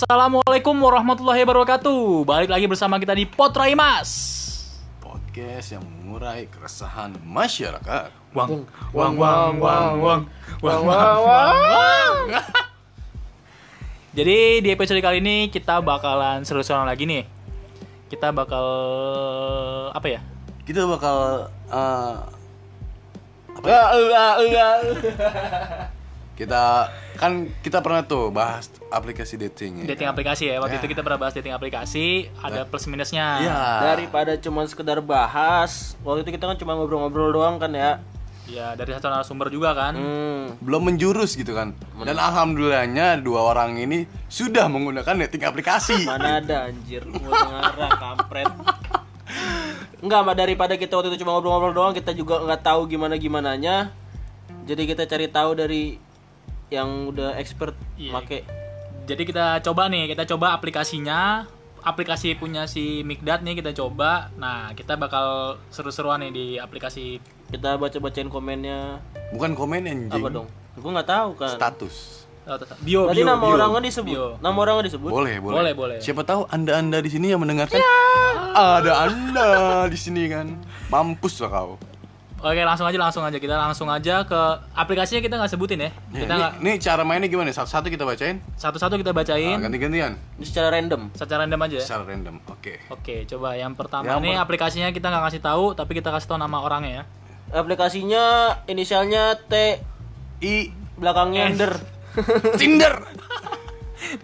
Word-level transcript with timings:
Assalamualaikum 0.00 0.72
warahmatullahi 0.80 1.44
wabarakatuh. 1.44 2.24
Balik 2.24 2.48
lagi 2.48 2.64
bersama 2.64 2.96
kita 2.96 3.12
di 3.12 3.28
Potraimas. 3.28 4.08
Podcast 4.96 5.76
yang 5.76 5.84
mengurai 5.84 6.48
keresahan 6.48 7.20
masyarakat. 7.20 8.08
Wang, 8.32 8.64
wang, 8.96 9.20
wang, 9.20 9.60
wang, 9.60 10.00
wang, 10.00 10.22
wang, 10.64 10.82
wang, 10.88 11.20
wang. 11.20 12.16
Jadi 14.16 14.64
di 14.64 14.72
episode 14.72 15.04
kali 15.04 15.20
ini 15.20 15.52
kita 15.52 15.84
bakalan 15.84 16.48
seru-seruan 16.48 16.88
lagi 16.88 17.04
nih. 17.04 17.28
Kita 18.08 18.32
bakal 18.32 18.64
apa 19.92 20.06
ya? 20.08 20.24
Kita 20.64 20.88
bakal 20.88 21.44
eh, 21.68 22.16
kita 26.40 26.88
kan 27.20 27.32
kita 27.60 27.78
pernah 27.78 28.00
tuh 28.02 28.32
bahas 28.32 28.64
aplikasi 28.88 29.36
dating 29.38 29.84
ya. 29.84 29.92
Dating 29.92 30.08
aplikasi 30.08 30.48
ya. 30.48 30.56
Waktu 30.56 30.74
Ya. 30.74 30.80
itu 30.80 30.88
kita 30.88 31.04
pernah 31.04 31.20
bahas 31.20 31.36
dating 31.36 31.52
aplikasi, 31.52 32.32
ada 32.34 32.64
plus 32.64 32.88
minusnya. 32.88 33.26
Iya. 33.38 33.60
daripada 33.84 34.32
cuma 34.34 34.64
sekedar 34.64 34.98
bahas 34.98 35.92
waktu 36.00 36.24
itu 36.24 36.32
kita 36.32 36.48
kan 36.48 36.56
cuma 36.56 36.72
ngobrol-ngobrol 36.74 37.28
doang 37.30 37.56
kan 37.56 37.70
ya 37.70 38.00
Ya, 38.48 38.74
dari 38.74 38.90
satu 38.90 39.06
narasumber 39.06 39.46
juga 39.46 39.70
kan. 39.72 39.94
hmm. 39.94 40.58
Belum 40.58 40.82
menjurus 40.82 41.38
gitu 41.38 41.54
kan. 41.54 41.70
Dan 42.00 42.18
alhamdulillahnya 42.18 43.14
dua 43.16 43.46
orang 43.46 43.78
ini 43.78 44.02
sudah 44.26 44.66
menggunakan 44.66 45.14
dating 45.22 45.46
aplikasi. 45.46 46.02
mana 46.02 46.42
ada 46.42 46.66
anjir 46.66 47.06
mau 47.06 47.30
ngarang 47.30 47.94
kampret 47.94 48.50
Enggak, 50.00 50.20
mbak 50.24 50.36
daripada 50.36 50.74
kita 50.74 50.96
waktu 50.96 51.12
itu 51.12 51.22
cuma 51.22 51.36
ngobrol-ngobrol 51.36 51.70
doang, 51.70 51.92
kita 51.92 52.10
juga 52.10 52.42
nggak 52.42 52.62
tahu 52.64 52.88
gimana 52.88 53.14
gimananya. 53.14 53.92
Jadi 54.64 54.82
kita 54.84 55.04
cari 55.04 55.26
tahu 55.28 55.50
dari 55.54 55.82
yang 56.70 57.10
udah 57.10 57.36
expert 57.36 57.74
Iya. 57.94 58.14
make. 58.14 58.46
Jadi 59.04 59.22
kita 59.24 59.58
coba 59.60 59.90
nih, 59.90 60.06
kita 60.08 60.24
coba 60.24 60.54
aplikasinya. 60.54 61.44
Aplikasi 61.80 62.36
punya 62.36 62.68
si 62.68 63.00
Mikdat 63.02 63.40
nih 63.40 63.56
kita 63.56 63.72
coba. 63.72 64.28
Nah, 64.36 64.70
kita 64.72 64.94
bakal 64.94 65.58
seru-seruan 65.68 66.20
nih 66.20 66.30
di 66.30 66.46
aplikasi 66.56 67.18
Kita 67.50 67.74
baca-bacain 67.74 68.30
komennya. 68.30 69.02
Bukan 69.34 69.58
komen 69.58 69.82
anjing. 69.82 70.14
Apa 70.14 70.30
dong? 70.30 70.46
Gue 70.78 70.86
nggak 70.86 71.08
tahu 71.08 71.30
kan. 71.34 71.50
Status. 71.50 72.22
oh, 72.46 72.54
tetap- 72.54 72.78
bio 72.78 73.10
Berarti 73.10 73.20
bio. 73.20 73.26
nama 73.26 73.42
bio. 73.42 73.54
orangnya 73.58 73.80
disebut. 73.84 74.14
Bio. 74.14 74.26
Nama 74.38 74.54
orangnya 74.56 74.84
disebut. 74.86 75.10
Boleh, 75.10 75.34
boleh. 75.42 75.56
Boleh, 75.58 75.72
boleh. 75.74 75.98
Siapa 75.98 76.22
tahu 76.22 76.46
Anda-anda 76.46 77.02
di 77.02 77.10
sini 77.10 77.34
yang 77.34 77.42
mendengarkan 77.42 77.82
ada 78.54 78.92
Anda 79.04 79.50
di 79.86 79.98
sini 79.98 80.30
kan. 80.30 80.54
Mampus 80.88 81.42
lah 81.42 81.50
kau. 81.50 81.70
Oke, 82.40 82.64
langsung 82.64 82.88
aja 82.88 82.96
langsung 82.96 83.20
aja 83.20 83.36
kita 83.36 83.52
langsung 83.52 83.84
aja 83.86 84.24
ke 84.24 84.40
aplikasinya 84.72 85.20
kita 85.20 85.36
nggak 85.36 85.52
sebutin 85.52 85.76
ya. 85.76 85.90
Ya, 86.08 86.24
Kita 86.24 86.32
ini, 86.32 86.40
nggak 86.40 86.52
ini 86.58 86.72
cara 86.80 87.02
mainnya 87.04 87.28
gimana? 87.28 87.52
Satu-satu 87.52 87.86
kita 87.86 88.08
bacain. 88.08 88.40
satu-satu 88.56 88.96
kita 88.96 89.12
bacain 89.12 89.60
ganti-gantian. 89.60 90.16
Ini 90.40 90.44
secara 90.48 90.72
random. 90.72 91.12
secara 91.12 91.44
random 91.44 91.60
aja 91.60 91.74
ya. 91.76 91.84
Secara 91.84 92.02
random. 92.08 92.34
Oke. 92.48 92.80
Oke, 92.88 93.28
coba 93.28 93.54
yang 93.54 93.76
pertama 93.76 94.08
Yang 94.08 94.24
per- 94.24 94.40
aplikasinya 94.40 94.88
kita 94.88 95.06
nggak 95.06 95.24
kasih 95.28 95.42
tahu, 95.44 95.64
tapi 95.76 95.92
kita 95.92 96.08
kasih 96.08 96.32
tahu 96.32 96.38
nama 96.40 96.64
orangnya 96.64 97.04
ya. 97.04 97.04
Aplikasinya 97.52 98.24
inisialnya 98.64 99.36
T 99.44 99.54
I 100.40 100.72
belakangnya 100.96 101.44
S. 101.44 101.50
Ender. 101.52 101.72
Tinder. 102.60 102.94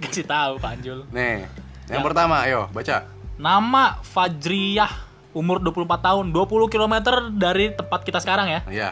kasih 0.01 0.25
tahu 0.25 0.57
Panjul. 0.57 1.05
Nih, 1.13 1.45
yang 1.87 2.01
pertama, 2.01 2.43
ayo 2.49 2.67
baca. 2.73 3.05
Nama 3.37 4.01
Fajriyah, 4.01 5.06
umur 5.37 5.61
24 5.61 6.01
tahun, 6.01 6.25
20 6.33 6.73
km 6.73 6.95
dari 7.37 7.69
tempat 7.77 8.01
kita 8.01 8.25
sekarang 8.25 8.49
ya. 8.49 8.61
Ya, 8.73 8.89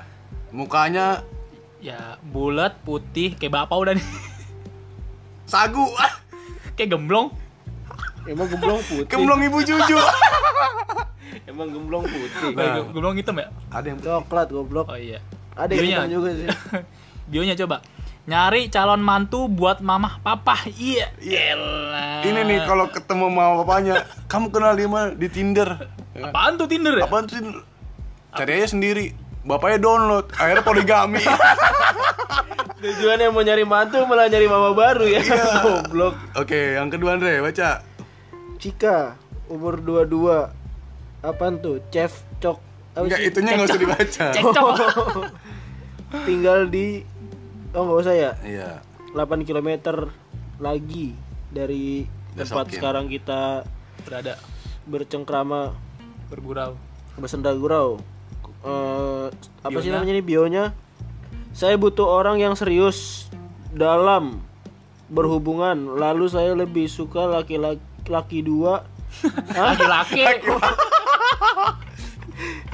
mukanya 0.53 1.25
Ya, 1.85 2.17
bulat, 2.25 2.81
putih, 2.81 3.37
kayak 3.37 3.61
bapak 3.61 3.77
udah 3.77 3.93
nih. 3.93 4.07
sagu, 5.53 5.85
kayak 6.81 6.97
gemblong. 6.97 7.29
Emang 8.25 8.49
gemblong 8.49 8.81
putih. 8.81 9.05
kemblong 9.05 9.41
ibu 9.45 9.61
cucu. 9.61 9.97
Emang 11.51 11.69
gemblong 11.69 12.09
putih. 12.09 12.57
Gem- 12.57 12.89
gemblong 12.89 13.17
hitam 13.21 13.37
ya? 13.37 13.53
Ada 13.69 13.87
yang 13.93 14.01
Coklat 14.01 14.49
goblok. 14.49 14.89
Oh 14.89 14.97
iya. 14.97 15.21
Ada 15.61 15.77
yang 15.77 15.85
hitam 15.85 16.09
juga 16.09 16.31
sih. 16.33 16.49
Bionya 17.31 17.53
coba. 17.53 17.85
Nyari 18.25 18.73
calon 18.73 19.05
mantu 19.05 19.53
buat 19.53 19.85
mamah 19.85 20.25
papa. 20.25 20.65
Iya. 20.73 21.13
Elah. 21.21 22.25
ini 22.25 22.41
nih 22.49 22.65
kalau 22.65 22.89
ketemu 22.89 23.29
sama 23.29 23.61
bapaknya, 23.61 23.95
kamu 24.33 24.47
kenal 24.49 24.73
dia 24.73 24.89
mah 24.89 25.13
di 25.13 25.29
Tinder. 25.29 25.69
Apaan 26.25 26.57
tuh 26.57 26.65
Tinder 26.65 26.97
ya? 26.97 27.05
Apaan 27.05 27.29
tuh 27.29 27.37
Tinder? 27.37 27.61
Cari 28.33 28.51
aja 28.57 28.69
sendiri. 28.73 29.13
Bapaknya 29.45 29.77
download, 29.85 30.33
akhirnya 30.41 30.65
poligami. 30.65 31.21
Tujuannya 32.81 33.29
mau 33.29 33.45
nyari 33.45 33.65
mantu 33.69 34.01
malah 34.09 34.25
nyari 34.33 34.49
mama 34.49 34.73
baru 34.73 35.05
ya. 35.05 35.21
Goblok. 35.65 36.17
Oke, 36.41 36.81
yang 36.81 36.89
kedua 36.89 37.21
Andre, 37.21 37.45
baca. 37.45 37.85
Cika 38.57 39.21
umur 39.53 39.85
22. 39.85 40.49
Apaan 41.21 41.61
tuh? 41.61 41.85
Chef 41.93 42.25
cok. 42.41 42.57
Enggak, 42.97 43.21
itunya 43.21 43.53
nggak 43.53 43.69
usah 43.69 43.81
dibaca. 43.81 44.27
Cekcok. 44.33 44.75
Tinggal 46.25 46.73
di 46.73 47.05
Oh 47.75 47.83
nggak 47.83 48.01
usah 48.01 48.15
ya. 48.15 48.31
Iya. 48.41 48.71
8 49.13 49.43
km 49.43 49.69
lagi 50.59 51.15
dari 51.51 52.07
Dari 52.33 52.39
tempat 52.41 52.67
Sokin. 52.67 52.75
sekarang 52.79 53.07
kita 53.07 53.63
Berada 54.03 54.35
bercengkrama 54.85 55.75
bergurau. 56.29 56.75
bersenda 57.15 57.51
gurau. 57.51 58.03
Eh, 58.65 59.27
apa 59.63 59.79
sih 59.79 59.87
Bionya? 59.87 59.95
namanya 59.95 60.13
nih 60.15 60.25
bionya? 60.25 60.65
Saya 61.53 61.75
butuh 61.75 62.03
orang 62.05 62.43
yang 62.43 62.55
serius 62.55 63.31
dalam 63.71 64.43
berhubungan. 65.07 65.95
Lalu 65.95 66.27
saya 66.27 66.55
lebih 66.55 66.87
suka 66.87 67.27
laki-laki 67.29 67.79
laki 68.05 68.43
dua? 68.43 68.83
Laki-laki. 69.55 70.27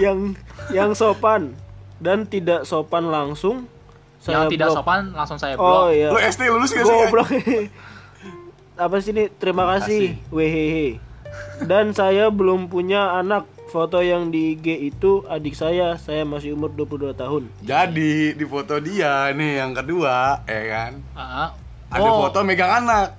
yang 0.00 0.32
yang 0.72 0.90
sopan 0.92 1.52
dan 2.00 2.24
tidak 2.24 2.64
sopan 2.64 3.12
langsung. 3.12 3.68
Yang 4.20 4.28
Saya 4.36 4.48
tidak 4.48 4.68
blok. 4.68 4.76
sopan 4.76 5.02
langsung 5.10 5.38
saya 5.38 5.54
Oh 5.54 5.64
blok. 5.64 5.84
iya. 5.90 6.08
Lu 6.08 6.18
SD 6.18 6.42
lulus 6.46 6.70
gak 6.70 6.84
sih? 6.84 6.92
Goblok. 6.94 7.28
Apa 8.78 8.96
sih 8.98 9.10
ini? 9.10 9.24
Terima 9.34 9.64
kasih. 9.70 10.16
Wehehe. 10.28 10.96
Dan 11.62 11.92
saya 11.92 12.28
belum 12.28 12.66
punya 12.66 13.16
anak. 13.16 13.44
Foto 13.66 14.02
yang 14.02 14.28
di 14.28 14.52
IG 14.52 14.66
itu 14.90 15.22
adik 15.24 15.54
saya. 15.54 15.94
Saya 15.94 16.26
masih 16.26 16.52
umur 16.52 16.74
22 16.74 17.14
tahun. 17.14 17.46
Jadi 17.62 18.34
di 18.34 18.42
foto 18.42 18.76
dia 18.76 19.30
nih 19.30 19.62
yang 19.62 19.70
kedua, 19.72 20.42
ya 20.42 20.62
kan? 20.68 20.92
Ah, 21.14 21.48
Ada 21.88 22.02
oh, 22.04 22.18
foto 22.20 22.42
megang 22.42 22.82
anak, 22.82 23.14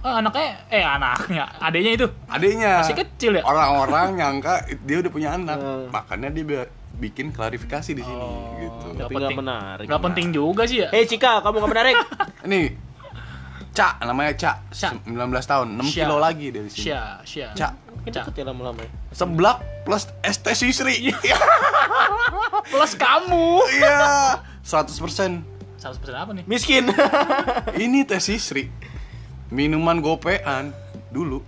oh, 0.00 0.14
anaknya 0.14 0.62
eh 0.68 0.78
anaknya, 0.80 1.46
adanya 1.58 1.90
itu. 1.92 2.06
adiknya. 2.26 2.72
Masih 2.80 2.94
kecil 2.96 3.32
ya? 3.34 3.42
Orang-orang 3.42 4.14
nyangka 4.14 4.54
dia 4.80 4.98
udah 4.98 5.10
punya 5.10 5.34
anak, 5.34 5.58
Eh. 5.58 5.86
makanya 5.90 6.28
dia 6.30 6.62
bikin 6.96 7.28
klarifikasi 7.28 7.92
di 7.92 8.02
sini 8.02 8.26
gitu. 8.64 8.86
Nggak 8.96 9.08
Tapi 9.08 9.12
nggak 9.12 9.28
penting. 9.28 9.36
menarik. 9.36 9.86
Nggak 9.86 10.02
penting 10.02 10.26
juga 10.32 10.62
sih 10.64 10.78
ya. 10.84 10.88
Hei 10.88 11.04
Cika, 11.04 11.44
kamu 11.44 11.60
gak 11.60 11.70
menarik? 11.72 11.96
Ini 12.48 12.60
Cak 13.76 14.00
namanya 14.00 14.32
Cak, 14.32 14.72
Cak. 14.72 15.04
19 15.04 15.12
tahun, 15.36 15.66
6 15.76 15.92
Sya. 15.92 16.08
kilo 16.08 16.16
lagi 16.16 16.48
dari 16.48 16.68
sini. 16.72 16.84
Sya, 16.88 17.20
Sya. 17.28 17.48
Cak. 17.52 17.72
deket 18.06 18.34
ya 18.40 18.44
lama-lama 18.48 18.80
ya. 18.80 18.90
Seblak 19.12 19.60
plus 19.84 20.08
ST 20.24 20.46
Sisri. 20.56 21.12
Plus 22.72 22.92
kamu. 22.98 23.62
Iya, 23.78 24.40
100%. 24.64 24.96
100% 24.96 25.42
apa 26.14 26.30
nih? 26.34 26.44
Miskin. 26.48 26.88
Ini 27.84 28.06
teh 28.08 28.18
Sisri. 28.18 28.70
Minuman 29.52 30.02
gopean 30.02 30.74
dulu 31.12 31.42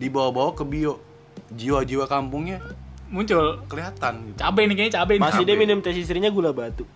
dibawa-bawa 0.00 0.56
ke 0.56 0.64
bio. 0.66 0.98
Jiwa-jiwa 1.52 2.08
kampungnya 2.08 2.58
Muncul 3.12 3.60
kelihatan 3.68 4.32
gitu. 4.32 4.36
cabe 4.40 4.64
nih 4.64 4.74
kayaknya 4.74 4.94
cabe 4.96 5.12
nih. 5.20 5.24
Masih 5.28 5.44
dia 5.44 5.56
minum 5.60 5.84
teh 5.84 5.92
istrinya 5.92 6.32
gula 6.32 6.56
batu. 6.56 6.88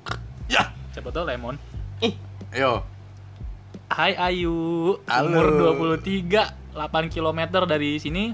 Ya, 0.48 0.72
Siapa 0.96 1.12
tahu 1.12 1.28
lemon. 1.28 1.60
Ih, 2.00 2.16
ayo. 2.56 2.88
Hai 3.92 4.16
Ayu, 4.16 4.96
Halo. 5.06 5.28
umur 5.28 5.46
23, 6.00 6.74
8 6.74 7.12
km 7.12 7.40
dari 7.68 8.00
sini. 8.00 8.32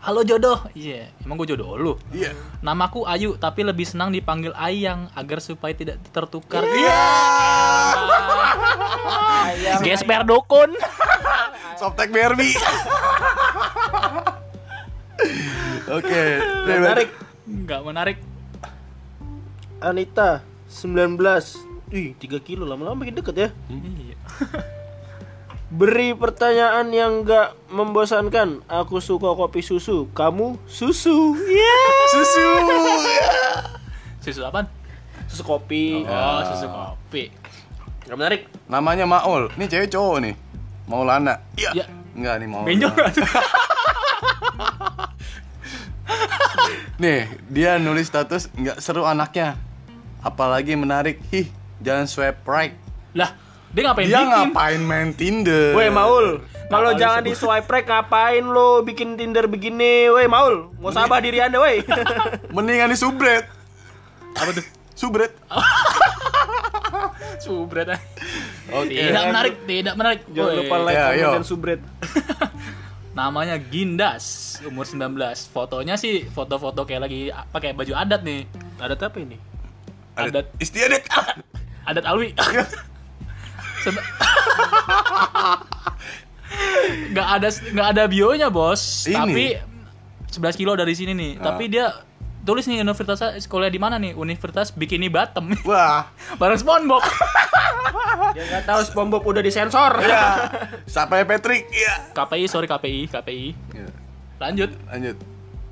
Halo 0.00 0.24
jodoh. 0.24 0.64
Iya, 0.72 1.12
emang 1.20 1.36
gue 1.36 1.52
jodoh 1.52 1.76
lu. 1.76 1.92
Iya. 2.16 2.32
Namaku 2.64 3.04
Ayu, 3.04 3.36
tapi 3.36 3.60
lebih 3.60 3.84
senang 3.84 4.08
dipanggil 4.08 4.56
Ayang 4.56 5.12
agar 5.12 5.38
supaya 5.44 5.76
tidak 5.76 6.00
tertukar. 6.10 6.64
Iya. 6.64 7.04
ayam. 9.52 9.78
Gesper 9.84 10.24
dukun. 10.24 10.72
Softtek 11.76 12.08
Barbie. 12.08 12.56
Oke, 15.96 16.22
menarik. 16.68 17.08
Enggak 17.48 17.80
menarik. 17.80 18.18
Anita 19.80 20.44
19. 20.68 21.16
Ih, 21.94 22.12
3 22.20 22.36
kilo 22.44 22.68
lama-lama 22.68 23.00
makin 23.06 23.16
deket 23.16 23.36
ya. 23.36 23.48
Iya. 23.72 24.16
Beri 25.78 26.14
pertanyaan 26.14 26.92
yang 26.92 27.24
gak 27.26 27.56
membosankan. 27.72 28.62
Aku 28.68 29.00
suka 29.02 29.34
kopi 29.34 29.64
susu. 29.64 30.06
Kamu 30.12 30.60
susu. 30.68 31.34
Iya. 31.34 31.76
Susu. 32.14 32.46
Susu 34.22 34.40
apaan? 34.46 34.70
Susu 35.26 35.42
kopi. 35.42 36.06
Oh, 36.06 36.40
susu 36.46 36.66
kopi. 36.70 37.34
Gak 38.06 38.14
menarik. 38.14 38.42
Namanya 38.70 39.08
Maul. 39.08 39.50
Ini 39.58 39.66
cewek 39.66 39.90
cowok 39.90 40.16
nih. 40.22 40.34
Maulana. 40.86 41.42
Iya. 41.58 41.82
Ya. 41.82 41.86
Enggak 42.14 42.34
nih 42.42 42.48
Maulana. 42.50 42.68
Benjol 42.70 42.94
Nih, 46.96 47.28
dia 47.52 47.76
nulis 47.76 48.08
status 48.08 48.48
nggak 48.56 48.80
seru 48.80 49.04
anaknya. 49.04 49.60
Apalagi 50.24 50.72
menarik. 50.74 51.20
Hih, 51.28 51.44
jangan 51.78 52.08
swipe 52.08 52.40
right. 52.48 52.72
Lah, 53.12 53.36
dia 53.68 53.82
ngapain 53.84 54.08
Dia 54.08 54.18
bikin? 54.18 54.32
ngapain 54.32 54.80
main 54.80 55.08
Tinder? 55.12 55.76
Weh 55.76 55.92
Maul, 55.92 56.40
kalau 56.66 56.96
jangan 56.96 57.20
di 57.20 57.36
swipe 57.36 57.68
right 57.68 57.84
ngapain 57.84 58.40
lo 58.40 58.80
bikin 58.80 59.20
Tinder 59.20 59.44
begini? 59.44 60.08
Weh 60.08 60.24
Maul, 60.24 60.72
mau 60.80 60.88
sabah 60.88 61.20
diri 61.20 61.36
anda 61.36 61.60
weh. 61.60 61.84
Mendingan 62.56 62.88
di 62.88 62.96
subret. 62.96 63.44
Apa 64.32 64.50
tuh? 64.56 64.64
Subret. 64.96 65.32
Subret 67.36 67.92
ah. 67.92 68.00
Oke. 68.72 68.96
Tidak 68.96 69.24
menarik, 69.28 69.54
tidak 69.68 69.94
menarik. 69.94 70.20
Jangan 70.32 70.52
lupa 70.56 70.76
like, 70.80 70.96
Ya, 70.96 71.04
comment, 71.12 71.34
dan 71.36 71.44
subret. 71.44 71.80
Namanya 73.16 73.56
Gindas, 73.56 74.60
umur 74.60 74.84
19. 74.84 75.16
Fotonya 75.48 75.96
sih 75.96 76.28
foto-foto 76.28 76.84
kayak 76.84 77.08
lagi 77.08 77.32
pakai 77.48 77.72
baju 77.72 77.96
adat 77.96 78.20
nih. 78.20 78.44
Ada 78.76 78.92
apa 78.92 79.16
ini? 79.16 79.40
Adat 80.20 80.52
Istiadat. 80.60 81.08
adat 81.88 82.04
Alwi. 82.04 82.36
Nggak 87.16 87.28
ada 87.40 87.48
nggak 87.48 87.88
ada 87.96 88.04
bionya 88.04 88.52
bos, 88.52 89.08
Ini. 89.08 89.16
tapi 89.16 89.56
11 90.28 90.60
kilo 90.60 90.76
dari 90.76 90.92
sini 90.92 91.16
nih. 91.16 91.40
Ah. 91.40 91.52
Tapi 91.52 91.64
dia 91.72 91.88
tulis 92.46 92.64
nih 92.64 92.80
universitas 92.80 93.18
sekolah 93.42 93.66
di 93.66 93.76
mana 93.76 93.98
nih? 93.98 94.14
Universitas 94.14 94.70
Bikini 94.70 95.10
Bottom. 95.10 95.50
Wah. 95.68 96.06
Bareng 96.38 96.56
SpongeBob. 96.56 97.02
Ya 98.36 98.44
nggak 98.44 98.64
tahu 98.68 98.80
SpongeBob 98.84 99.24
udah 99.24 99.42
disensor. 99.42 99.92
Ya. 100.06 100.48
Siapa 100.86 101.20
ya 101.20 101.24
Patrick? 101.26 101.68
Iya. 101.68 102.14
KPI, 102.14 102.44
sorry 102.46 102.64
KPI, 102.64 103.10
KPI. 103.10 103.46
Ya, 103.74 103.86
Lanjut. 104.38 104.70
Lanjut. 104.88 105.16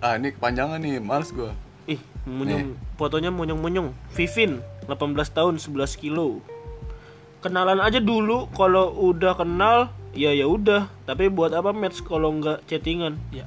Ah, 0.01 0.17
ini 0.17 0.33
kepanjangan 0.33 0.81
nih, 0.81 1.01
males 1.01 1.33
gua. 1.33 1.53
Ih, 1.85 2.01
munyung, 2.25 2.77
fotonya 2.97 3.29
munyung-munyung. 3.29 3.93
Vivin, 4.13 4.61
18 4.85 4.97
tahun, 5.31 5.57
11 5.57 5.97
kilo. 5.97 6.41
Kenalan 7.41 7.81
aja 7.81 8.01
dulu, 8.01 8.49
kalau 8.57 8.93
udah 8.93 9.37
kenal, 9.37 9.93
ya 10.17 10.33
ya 10.33 10.49
udah. 10.49 10.89
Tapi 11.05 11.29
buat 11.29 11.53
apa 11.53 11.73
match 11.77 12.01
kalau 12.05 12.33
nggak 12.41 12.65
chattingan? 12.65 13.21
Ya, 13.33 13.45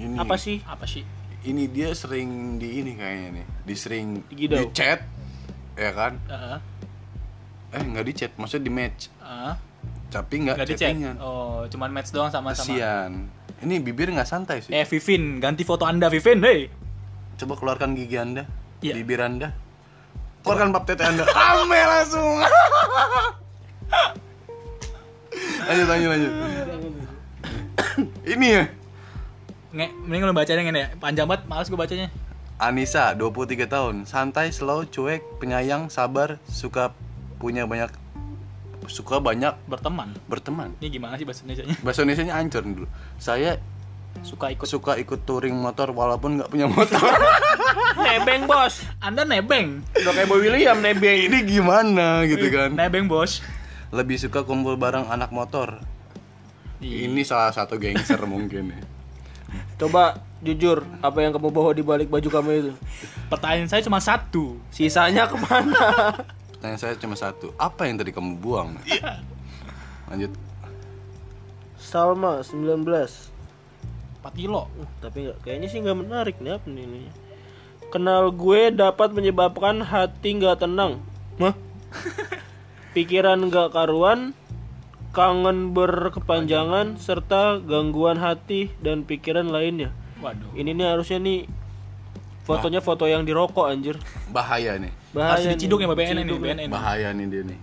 Ini 0.00 0.16
Apa 0.16 0.36
sih? 0.40 0.64
apa 0.64 0.88
sih? 0.88 1.04
Ini 1.44 1.68
dia 1.68 1.92
sering 1.92 2.56
di 2.56 2.80
ini 2.80 2.96
kayaknya 2.96 3.28
nih. 3.36 3.46
Di 3.62 3.74
sering 3.76 4.24
Digidau. 4.26 4.58
di 4.58 4.64
chat. 4.72 5.04
Ya 5.76 5.92
kan? 5.92 6.16
Heeh. 6.24 6.58
Eh, 7.74 7.82
nggak 7.84 8.04
di 8.06 8.12
chat, 8.14 8.32
maksudnya 8.34 8.64
di 8.64 8.72
match. 8.72 9.12
Heeh. 9.20 9.54
Tapi 10.08 10.34
nggak 10.40 10.56
di 10.56 10.72
chat. 10.72 10.88
chattingan. 10.88 11.16
Oh, 11.20 11.68
cuman 11.68 11.90
match 11.92 12.10
doang 12.10 12.32
sama 12.32 12.56
sama. 12.56 12.72
Kasian. 12.72 13.28
Ini 13.60 13.74
bibir 13.80 14.08
nggak 14.08 14.24
santai 14.24 14.64
sih. 14.64 14.72
Eh, 14.72 14.84
Vivin, 14.84 15.36
ganti 15.36 15.64
foto 15.64 15.84
Anda, 15.84 16.08
Vivin. 16.08 16.40
Hey. 16.40 16.68
Coba 17.34 17.56
keluarkan 17.56 17.92
gigi 17.92 18.16
Anda, 18.16 18.46
Iya. 18.80 18.94
bibir 18.94 19.20
Anda. 19.20 19.52
Keluarkan 20.40 20.72
bab 20.72 20.84
tete 20.84 21.02
Anda. 21.02 21.24
Ame 21.52 21.80
langsung. 21.82 22.40
lanjut, 25.66 25.86
lanjut, 25.88 26.08
lanjut. 26.08 26.32
Ini 28.24 28.46
ya. 28.48 28.64
Nge, 29.74 29.86
mending 30.06 30.22
lu 30.24 30.32
bacanya 30.32 30.62
ngene 30.62 30.80
ya. 30.80 30.88
Panjang 30.96 31.26
banget, 31.26 31.42
males 31.44 31.66
gue 31.66 31.74
bacanya. 31.74 32.08
Anissa, 32.56 33.10
23 33.12 33.66
tahun. 33.66 34.06
Santai, 34.06 34.54
slow, 34.54 34.86
cuek, 34.86 35.42
penyayang, 35.42 35.90
sabar, 35.90 36.38
suka 36.46 36.94
punya 37.36 37.66
banyak 37.66 37.90
suka 38.84 39.16
banyak 39.16 39.56
Berteman. 39.64 40.12
berteman. 40.28 40.68
Ini 40.76 40.92
gimana 40.92 41.16
sih 41.16 41.24
bahasa 41.24 41.40
Indonesia-nya? 41.42 41.74
Bahasa 41.80 42.04
Indonesia-nya 42.04 42.34
hancur 42.36 42.62
dulu. 42.62 42.86
Saya 43.16 43.56
Suka 44.22 44.46
ikut. 44.46 44.68
suka 44.68 44.94
ikut 44.94 45.26
touring 45.26 45.56
motor 45.56 45.90
walaupun 45.90 46.38
nggak 46.38 46.46
punya 46.46 46.70
motor. 46.70 47.02
Nebeng 48.04 48.46
bos. 48.46 48.84
Anda 49.00 49.26
nebeng. 49.26 49.82
Udah 49.90 50.12
kayak 50.14 50.28
Boy 50.28 50.38
William 50.38 50.78
nebeng. 50.78 51.26
Ini 51.26 51.38
gimana 51.42 52.22
gitu 52.22 52.46
kan? 52.46 52.78
Nebeng, 52.78 53.10
Bos. 53.10 53.42
Lebih 53.90 54.14
suka 54.14 54.46
kumpul 54.46 54.78
bareng 54.78 55.10
anak 55.10 55.34
motor. 55.34 55.82
Ini 56.78 57.24
salah 57.26 57.50
satu 57.50 57.74
gangster 57.74 58.22
mungkin 58.24 58.70
ya. 58.70 58.80
Coba 59.74 60.22
jujur, 60.38 60.86
apa 61.02 61.18
yang 61.24 61.34
kamu 61.34 61.48
bawa 61.50 61.74
di 61.74 61.82
balik 61.82 62.06
baju 62.06 62.28
kamu 62.30 62.50
itu? 62.54 62.72
Pertanyaan 63.26 63.66
saya 63.66 63.82
cuma 63.82 63.98
satu. 63.98 64.60
Sisanya 64.70 65.26
ke 65.26 65.36
mana? 65.40 66.14
Pertanyaan 66.54 66.80
saya 66.80 66.94
cuma 66.94 67.18
satu. 67.18 67.50
Apa 67.58 67.88
yang 67.90 67.98
tadi 67.98 68.14
kamu 68.14 68.38
buang? 68.38 68.78
Lanjut. 70.06 70.30
Salma 71.80 72.40
19 72.40 72.86
4 74.24 74.40
kilo. 74.40 74.72
Uh, 74.80 74.88
tapi 75.04 75.28
nggak- 75.28 75.40
kayaknya 75.44 75.68
sih 75.68 75.84
nggak 75.84 75.98
menarik 76.00 76.36
nih 76.40 76.56
apa 76.56 76.66
nih 76.70 76.84
ininya. 76.88 77.12
Kenal 77.92 78.32
gue 78.32 78.72
dapat 78.72 79.12
menyebabkan 79.12 79.84
hati 79.84 80.40
nggak 80.40 80.64
tenang. 80.64 81.04
Hah? 81.36 81.54
Pikiran 82.96 83.42
nggak 83.50 83.74
karuan, 83.76 84.32
kangen 85.14 85.70
berkepanjangan, 85.70 86.98
serta 86.98 87.62
gangguan 87.62 88.18
hati 88.18 88.74
dan 88.82 89.06
pikiran 89.06 89.46
lainnya. 89.46 89.94
Waduh. 90.18 90.50
Ini 90.58 90.74
nih 90.74 90.86
harusnya 90.90 91.22
nih 91.22 91.46
fotonya 92.42 92.82
foto 92.82 93.06
yang 93.06 93.22
dirokok 93.22 93.70
anjir. 93.70 93.96
Bahaya 94.34 94.74
nih. 94.76 94.90
Bahaya 95.14 95.46
Harus 95.46 95.54
diciduk 95.54 95.78
nih. 95.78 95.86
ya 95.86 95.88
Mbak 95.88 95.98
BNN 96.02 96.16
nih, 96.18 96.34
ya. 96.34 96.42
BNN. 96.42 96.68
Bahaya 96.68 97.08
nih 97.14 97.26
dia 97.30 97.42
nih. 97.46 97.58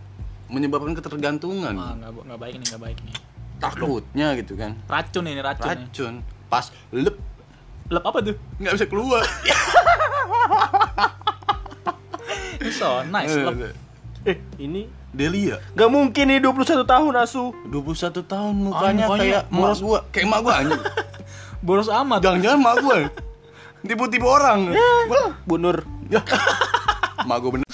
Menyebabkan 0.47 0.95
ketergantungan. 0.95 1.75
Ah, 1.75 1.93
nggak 1.99 2.39
baik 2.39 2.55
nih, 2.55 2.65
nggak 2.71 2.81
baik 2.81 2.97
nih. 3.03 3.15
Takutnya 3.59 4.27
gitu 4.39 4.53
kan. 4.55 4.71
Racun 4.87 5.23
ini, 5.27 5.41
racun. 5.43 5.67
nih. 5.67 5.75
Racun. 5.75 6.13
Pas 6.47 6.65
lep 6.89 7.15
Lep 7.91 8.03
apa 8.07 8.23
tuh? 8.23 8.35
nggak 8.63 8.73
bisa 8.79 8.87
keluar. 8.87 9.23
So, 12.71 13.01
nice. 13.09 13.33
Lep. 13.35 13.73
Eh, 14.21 14.37
ini 14.61 14.85
Delia. 15.11 15.59
nggak 15.75 15.89
mungkin 15.91 16.23
nih 16.31 16.39
21 16.39 16.87
tahun 16.87 17.13
asu. 17.19 17.51
21 17.67 18.23
tahun 18.23 18.53
mukanya, 18.55 19.05
mukanya 19.05 19.05
kayak 19.19 19.43
boros. 19.51 19.79
gua, 19.83 19.99
kayak 20.07 20.27
mak 20.31 20.39
gua 20.39 20.53
anjing. 20.63 20.81
Boros 21.67 21.89
amat. 21.93 22.19
Jangan-jangan 22.25 22.59
mak 22.63 22.75
gua. 22.81 22.95
Tipu-tipu 23.87 24.25
orang. 24.25 24.71
Wah, 25.11 25.29
Bunur. 25.45 25.83
ya. 26.09 26.23
mak 27.29 27.37
gua 27.43 27.59
bener. 27.59 27.67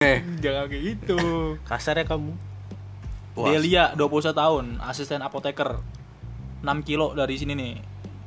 Eh, 0.00 0.18
Jangan 0.40 0.66
kayak 0.70 0.82
gitu. 0.94 1.18
Kasar 1.66 1.98
ya 1.98 2.06
kamu. 2.06 2.32
Wah, 3.32 3.48
Delia, 3.48 3.92
21 3.96 4.32
tahun, 4.32 4.64
asisten 4.84 5.20
apoteker. 5.20 5.80
6 6.62 6.86
kilo 6.86 7.12
dari 7.12 7.34
sini 7.34 7.52
nih. 7.58 7.74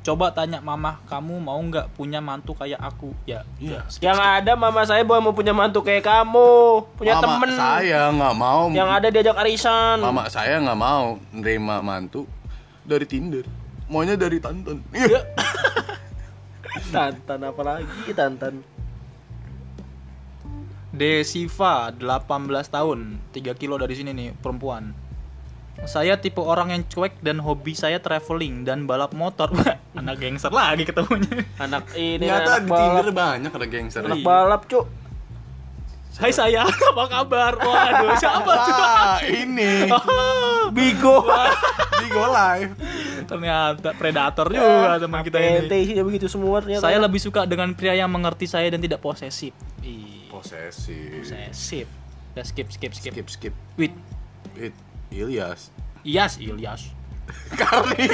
Coba 0.06 0.30
tanya 0.30 0.62
mama, 0.62 1.02
kamu 1.10 1.42
mau 1.42 1.58
nggak 1.58 1.98
punya 1.98 2.22
mantu 2.22 2.54
kayak 2.54 2.78
aku? 2.78 3.10
Ya, 3.26 3.42
Iya. 3.58 3.82
Yang 3.98 4.18
ada 4.22 4.52
mama 4.54 4.86
saya 4.86 5.02
bukan 5.02 5.18
mau 5.18 5.34
punya 5.34 5.50
mantu 5.50 5.82
kayak 5.82 6.06
kamu, 6.06 6.86
punya 6.94 7.18
Mama 7.18 7.22
temen 7.26 7.50
saya 7.58 8.00
nggak 8.14 8.34
mau. 8.38 8.70
yang 8.70 8.86
ada 8.86 9.10
diajak 9.10 9.34
arisan. 9.34 9.98
Mama 9.98 10.30
saya 10.30 10.62
nggak 10.62 10.78
mau 10.78 11.18
nerima 11.34 11.82
mantu 11.82 12.22
dari 12.86 13.02
Tinder. 13.02 13.42
Maunya 13.90 14.14
dari 14.14 14.38
Tantan. 14.38 14.78
Iya. 14.94 15.26
Tantan 16.94 17.40
apa 17.42 17.62
lagi 17.66 18.10
Tantan? 18.14 18.62
Desiva, 20.94 21.90
18 21.90 22.46
tahun, 22.70 23.18
3 23.34 23.58
kilo 23.58 23.74
dari 23.74 23.98
sini 23.98 24.14
nih, 24.14 24.38
perempuan. 24.38 24.94
Saya 25.84 26.16
tipe 26.16 26.40
orang 26.40 26.72
yang 26.72 26.82
cuek 26.82 27.20
dan 27.20 27.36
hobi 27.38 27.70
saya 27.70 28.00
traveling 28.00 28.64
dan 28.64 28.88
balap 28.88 29.12
motor. 29.12 29.52
Anak 29.92 30.16
gangster 30.16 30.48
lagi 30.48 30.82
ketemunya. 30.82 31.44
Anak 31.56 31.92
ini 31.92 32.16
Ternyata 32.18 32.48
anak 32.50 32.62
di 32.62 32.70
balap, 32.70 32.80
Tinder 32.80 33.08
banyak 33.12 33.50
ada 33.52 33.66
gangster. 33.66 34.00
anak 34.02 34.20
balap 34.20 34.62
cuk. 34.64 34.86
Hai 36.16 36.32
saya, 36.32 36.64
apa 36.90 37.04
kabar? 37.06 37.52
Waduh, 37.54 38.16
siapa 38.16 38.48
tuh? 38.48 38.72
Ah, 38.72 39.20
ini 39.20 39.84
Bigo. 40.76 41.28
Bigo 42.00 42.24
Live. 42.26 42.72
Ternyata 43.26 43.92
predator 43.92 44.48
juga 44.48 44.96
teman 44.96 45.20
kita 45.20 45.36
ini. 45.36 45.68
isinya 45.76 46.00
begitu 46.02 46.24
semua 46.26 46.64
ternyata. 46.64 46.88
Saya 46.88 46.96
lebih 46.98 47.20
suka 47.20 47.44
dengan 47.44 47.76
pria 47.76 47.92
yang 47.92 48.08
mengerti 48.08 48.48
saya 48.48 48.64
dan 48.66 48.80
tidak 48.80 48.98
posesif. 48.98 49.52
Ih, 49.84 50.24
Posesif. 50.26 51.20
posesif. 51.20 51.84
Udah 52.32 52.44
skip, 52.44 52.68
skip, 52.70 52.92
skip. 52.92 53.12
Skip 53.12 53.28
skip. 53.28 53.54
Wait, 53.76 53.92
It, 54.56 54.72
Ilyas. 55.10 55.70
Iyas, 56.02 56.38
Ilyas. 56.38 56.82
Karni. 57.60 58.06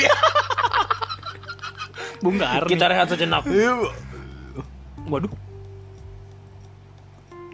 Bung 2.22 2.38
Karni. 2.38 2.68
kita 2.70 2.86
rehat 2.88 3.08
sejenak. 3.10 3.42
Waduh, 5.02 5.32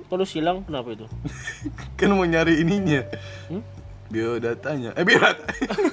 Kalau 0.09 0.25
silang 0.25 0.65
kenapa 0.65 0.97
itu? 0.97 1.05
kan 2.01 2.09
mau 2.13 2.25
nyari 2.25 2.65
ininya. 2.65 3.05
Hmm? 3.53 3.61
Biodatanya. 4.09 4.97
Eh 4.97 5.05
biodata. 5.05 5.45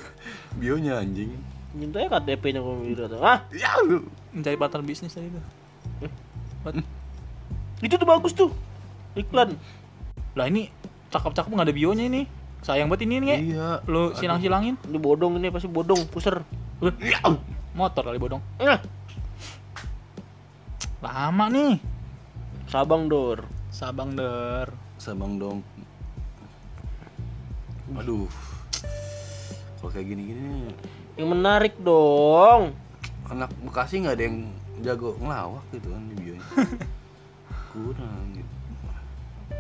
Bionya 0.60 1.04
anjing. 1.04 1.36
Minta 1.76 2.00
ya 2.00 2.08
KTP-nya 2.08 2.64
kamu 2.64 2.96
bilang. 2.96 3.12
Ah, 3.20 3.44
Ya. 3.52 3.76
mencari 4.32 4.56
partner 4.56 4.84
bisnis 4.88 5.12
tadi 5.12 5.28
tuh. 5.28 5.44
What? 6.64 6.80
itu 7.84 7.92
tuh 7.92 8.08
bagus 8.08 8.32
tuh. 8.32 8.56
Iklan. 9.20 9.60
Lah 10.40 10.48
ini 10.48 10.72
cakep-cakep 11.12 11.52
nggak 11.52 11.68
ada 11.68 11.76
bionya 11.76 12.08
ini. 12.08 12.24
Sayang 12.66 12.90
banget 12.90 13.06
ini 13.06 13.16
nih. 13.22 13.54
Iya. 13.54 13.70
Lu 13.86 14.18
silang-silangin. 14.18 14.74
Ini 14.90 14.98
bodong 14.98 15.38
ini 15.38 15.54
pasti 15.54 15.70
bodong, 15.70 16.02
puser. 16.10 16.42
Lu, 16.82 16.90
Motor 17.78 18.10
kali 18.10 18.18
bodong. 18.18 18.42
Eh, 18.58 18.82
Lama 21.06 21.46
nih. 21.54 21.78
Sabang 22.66 23.06
Dor. 23.06 23.46
Sabang 23.70 24.18
der. 24.18 24.74
Sabang 24.98 25.38
dong. 25.38 25.62
Aduh. 27.94 28.26
Kalau 29.78 29.92
kayak 29.94 30.10
gini-gini 30.10 30.74
Yang 31.14 31.30
menarik 31.30 31.74
dong. 31.78 32.74
anak 33.30 33.54
Bekasi 33.62 34.02
nggak 34.02 34.18
ada 34.18 34.24
yang 34.26 34.38
jago 34.82 35.14
ngelawak 35.22 35.62
gitu 35.70 35.94
kan 35.94 36.02
di 36.10 36.16
bionya. 36.18 36.46
Kurang. 37.70 38.26
gitu. 38.34 38.54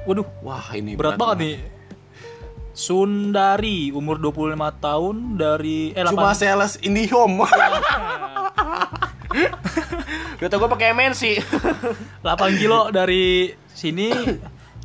Waduh, 0.09 0.25
Wah, 0.41 0.65
ini 0.73 0.97
berat 0.97 1.17
banget 1.21 1.37
nih. 1.37 1.55
Sundari 2.75 3.89
umur 3.89 4.19
25 4.19 4.51
tahun 4.77 5.15
dari 5.35 5.95
eh 5.95 6.03
Cuma 6.03 6.35
8 6.35 6.37
sales 6.37 6.75
IndiHome. 6.79 7.47
Udah 10.35 10.47
tau 10.47 10.59
gue 10.59 10.69
pakai 10.69 10.91
MNC. 10.91 11.39
8 12.19 12.59
kilo 12.59 12.91
dari 12.91 13.55
sini 13.71 14.11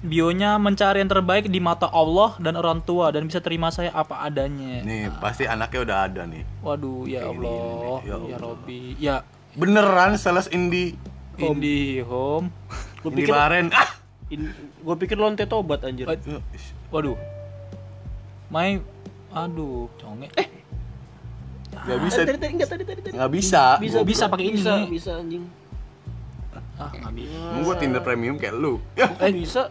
bionya 0.01 0.57
mencari 0.57 1.03
yang 1.03 1.11
terbaik 1.11 1.51
di 1.51 1.59
mata 1.59 1.91
Allah 1.91 2.39
dan 2.39 2.57
orang 2.57 2.81
tua 2.81 3.11
dan 3.11 3.27
bisa 3.27 3.43
terima 3.43 3.69
saya 3.69 3.91
apa 3.91 4.23
adanya. 4.23 4.81
nih, 4.81 5.13
pasti 5.19 5.45
anaknya 5.45 5.81
udah 5.83 5.99
ada 6.01 6.23
nih. 6.25 6.43
Waduh, 6.63 7.05
ya 7.05 7.27
Allah, 7.27 8.01
ya 8.01 8.17
ya. 8.17 8.37
Robi, 8.39 8.81
ya 8.97 9.17
Beneran 9.53 10.15
sales 10.15 10.47
Indi 10.49 10.95
Indi 11.37 11.99
Home. 12.01 12.55
Gue 13.03 13.11
Indi 13.11 13.19
pikir 13.21 13.35
Baren. 13.35 13.67
Ah. 13.75 13.99
gue 14.81 14.97
pikir 14.97 15.19
lonte 15.19 15.43
tobat 15.45 15.83
anjir. 15.83 16.07
Wad- 16.07 16.23
Waduh. 16.95 17.19
Mai 18.51 18.83
aduh, 19.31 19.87
conge. 19.95 20.27
Eh, 20.35 20.49
Gak 21.71 21.99
bisa. 22.03 22.21
Tadi 22.27 22.39
tadi 22.39 22.53
enggak 22.53 22.71
tadi 22.71 22.85
tadi 22.85 23.01
tadi. 23.01 23.15
Nggak 23.15 23.31
bisa. 23.31 23.63
Bisa 23.79 23.99
bisa 24.03 24.25
pakai 24.27 24.45
ini. 24.51 24.59
Bisa, 24.59 24.75
bisa 24.91 25.11
anjing. 25.17 25.45
Ah, 26.81 26.91
nggak 26.91 27.15
bisa. 27.15 27.39
Gua 27.63 27.75
Tinder 27.79 28.03
premium 28.03 28.37
kayak 28.37 28.57
lu. 28.59 28.83
Ya. 28.99 29.07
Kok 29.07 29.31
bisa? 29.33 29.63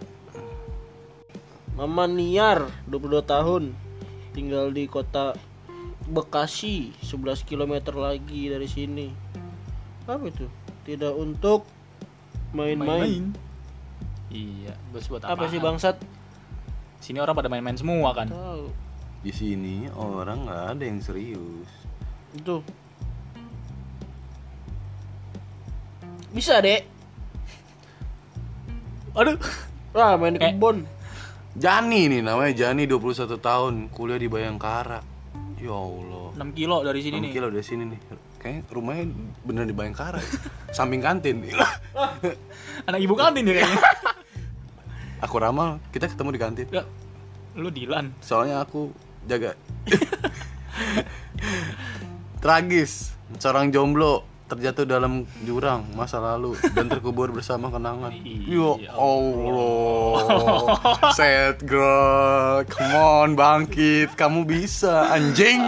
Mama 1.76 2.08
Niar, 2.08 2.68
22 2.88 3.24
tahun. 3.24 3.64
Tinggal 4.36 4.72
di 4.72 4.88
kota 4.88 5.36
Bekasi, 6.10 6.92
11 7.06 7.46
km 7.46 7.94
lagi 8.00 8.50
dari 8.50 8.66
sini. 8.66 9.08
Apa 10.10 10.26
itu? 10.26 10.50
Tidak 10.88 11.14
untuk 11.14 11.70
main-main. 12.52 13.30
Iya, 14.34 14.74
bos 14.90 15.06
buat 15.06 15.22
apa? 15.26 15.38
Apa 15.38 15.44
sih 15.50 15.62
bangsat? 15.62 15.98
Sini 17.00 17.18
orang 17.18 17.34
pada 17.34 17.48
main-main 17.48 17.76
semua 17.76 18.12
kan. 18.12 18.28
Di 19.20 19.32
sini 19.32 19.88
orang 19.90 20.46
nggak 20.46 20.64
ada 20.72 20.84
yang 20.84 21.00
serius. 21.00 21.68
Itu. 22.32 22.62
Bisa, 26.30 26.62
Dek. 26.62 26.86
Aduh. 29.12 29.36
Wah, 29.92 30.14
main 30.16 30.38
di 30.38 30.40
Eh. 30.40 30.54
kebun. 30.54 30.86
Jani 31.58 32.08
nih 32.08 32.22
namanya 32.22 32.54
Jani 32.54 32.86
21 32.86 33.36
tahun, 33.36 33.90
kuliah 33.90 34.22
di 34.22 34.30
Bayangkara. 34.30 35.02
Ya 35.58 35.74
Allah. 35.76 36.30
6 36.38 36.54
kilo 36.54 36.86
dari 36.86 37.02
sini 37.02 37.18
6 37.18 37.26
nih. 37.26 37.32
kilo 37.34 37.48
dari 37.50 37.66
sini 37.66 37.84
nih. 37.90 38.00
Kayaknya 38.40 38.62
rumahnya 38.72 39.06
bener 39.44 39.66
di 39.66 39.76
Bayangkara. 39.76 40.22
ya. 40.22 40.30
Samping 40.72 41.02
kantin. 41.02 41.44
Anak 42.88 43.00
ibu 43.02 43.18
kantin 43.18 43.44
dia 43.44 43.60
kayaknya. 43.60 43.82
aku 45.20 45.36
ramal, 45.40 45.80
kita 45.92 46.08
ketemu 46.08 46.30
di 46.32 46.40
kantin. 46.40 46.68
ya, 46.72 46.84
lu 47.56 47.70
Dilan. 47.70 48.12
Soalnya 48.24 48.64
aku 48.64 48.92
jaga. 49.28 49.56
Tragis, 52.40 53.12
seorang 53.36 53.72
jomblo 53.72 54.24
terjatuh 54.50 54.82
dalam 54.82 55.30
jurang 55.46 55.86
masa 55.94 56.18
lalu 56.18 56.58
dan 56.74 56.90
terkubur 56.90 57.30
bersama 57.30 57.70
kenangan. 57.70 58.10
Iya 58.26 58.90
Ya 58.90 58.94
Allah, 58.98 60.18
sad 61.14 61.62
girl, 61.70 62.66
come 62.66 62.96
on 62.98 63.30
bangkit, 63.38 64.10
kamu 64.18 64.50
bisa 64.50 65.14
anjing. 65.14 65.62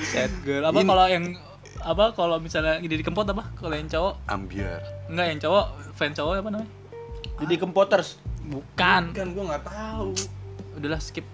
Sad 0.00 0.32
girl. 0.48 0.64
Apa 0.64 0.80
kalau 0.80 1.06
yang 1.12 1.24
apa 1.80 2.04
kalau 2.16 2.36
misalnya 2.40 2.80
di 2.80 3.04
kempot 3.04 3.28
apa? 3.28 3.52
Kalau 3.60 3.76
yang 3.76 3.88
cowok 3.88 4.14
Ambiar. 4.32 4.80
enggak 5.12 5.26
yang 5.36 5.40
cowok 5.44 5.66
fan 5.92 6.16
cowok 6.16 6.40
apa 6.40 6.48
namanya? 6.56 6.79
Jadi 7.40 7.54
kempoters. 7.56 8.20
Bukan. 8.44 9.16
Kan 9.16 9.28
gua 9.32 9.44
nggak 9.56 9.64
tahu. 9.66 10.12
Udahlah 10.76 11.00
skip. 11.00 11.24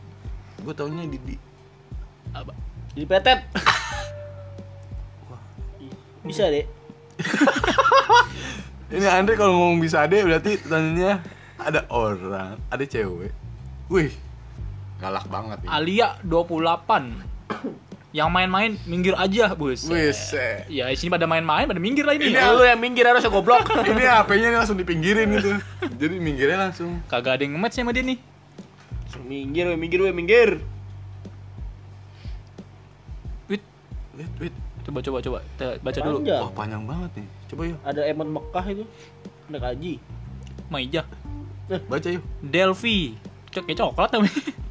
Gua 0.62 0.72
taunya 0.72 1.02
Didi. 1.06 1.36
Apa? 2.30 2.54
Jadi 2.94 3.06
petet. 3.06 3.40
Bisa, 6.26 6.50
Dek. 6.50 6.66
Ini 8.96 9.06
Andre 9.10 9.34
kalau 9.34 9.54
ngomong 9.54 9.82
bisa 9.82 10.06
ade 10.06 10.22
berarti 10.22 10.62
tandanya 10.62 11.18
ada 11.58 11.86
orang, 11.90 12.54
ada 12.70 12.84
cewek. 12.86 13.34
Wih, 13.90 14.14
galak 15.02 15.26
banget 15.26 15.58
nih. 15.62 15.68
Alia 15.70 16.18
28. 16.22 17.85
Yang 18.16 18.32
main-main 18.32 18.80
minggir 18.88 19.12
aja, 19.12 19.52
Bos. 19.52 19.84
Buset. 19.84 20.64
Ya, 20.72 20.88
di 20.88 20.96
sini 20.96 21.12
pada 21.12 21.28
main-main, 21.28 21.68
pada 21.68 21.76
minggir 21.76 22.08
lah 22.08 22.16
ini. 22.16 22.32
Ini 22.32 22.40
Lu 22.56 22.64
yang 22.64 22.80
minggir 22.80 23.04
harusnya 23.04 23.28
goblok. 23.28 23.68
Ini 23.92 24.08
HP-nya 24.08 24.56
nih 24.56 24.58
langsung 24.64 24.80
dipinggirin 24.80 25.28
gitu. 25.36 25.52
Jadi 26.00 26.16
minggirnya 26.16 26.64
langsung. 26.64 27.04
Kagak 27.12 27.36
ada 27.36 27.42
yang 27.44 27.60
nge-match 27.60 27.76
sama 27.76 27.92
dia 27.92 28.00
nih. 28.00 28.16
minggir, 29.28 29.68
we, 29.68 29.76
minggir, 29.76 30.00
we, 30.00 30.08
minggir. 30.16 30.50
Wait, 33.52 33.60
Wait, 34.16 34.32
wait. 34.40 34.54
coba 34.88 35.04
coba 35.04 35.18
coba. 35.20 35.38
Kita 35.44 35.66
baca 35.84 35.98
dulu. 36.00 36.16
Panjang. 36.24 36.40
Wah, 36.40 36.52
panjang 36.56 36.82
banget 36.88 37.10
nih. 37.20 37.26
Coba 37.52 37.62
yuk, 37.68 37.78
Ada 37.84 38.00
emot 38.08 38.28
Mekah 38.32 38.64
itu. 38.72 38.84
Ada 39.52 39.58
kaji. 39.60 39.94
Maija. 40.72 41.02
baca 41.68 42.08
yuk. 42.08 42.24
Delphi. 42.40 43.12
Cok 43.52 43.64
kayak 43.68 43.76
coklat 43.76 44.08
namanya. 44.16 44.64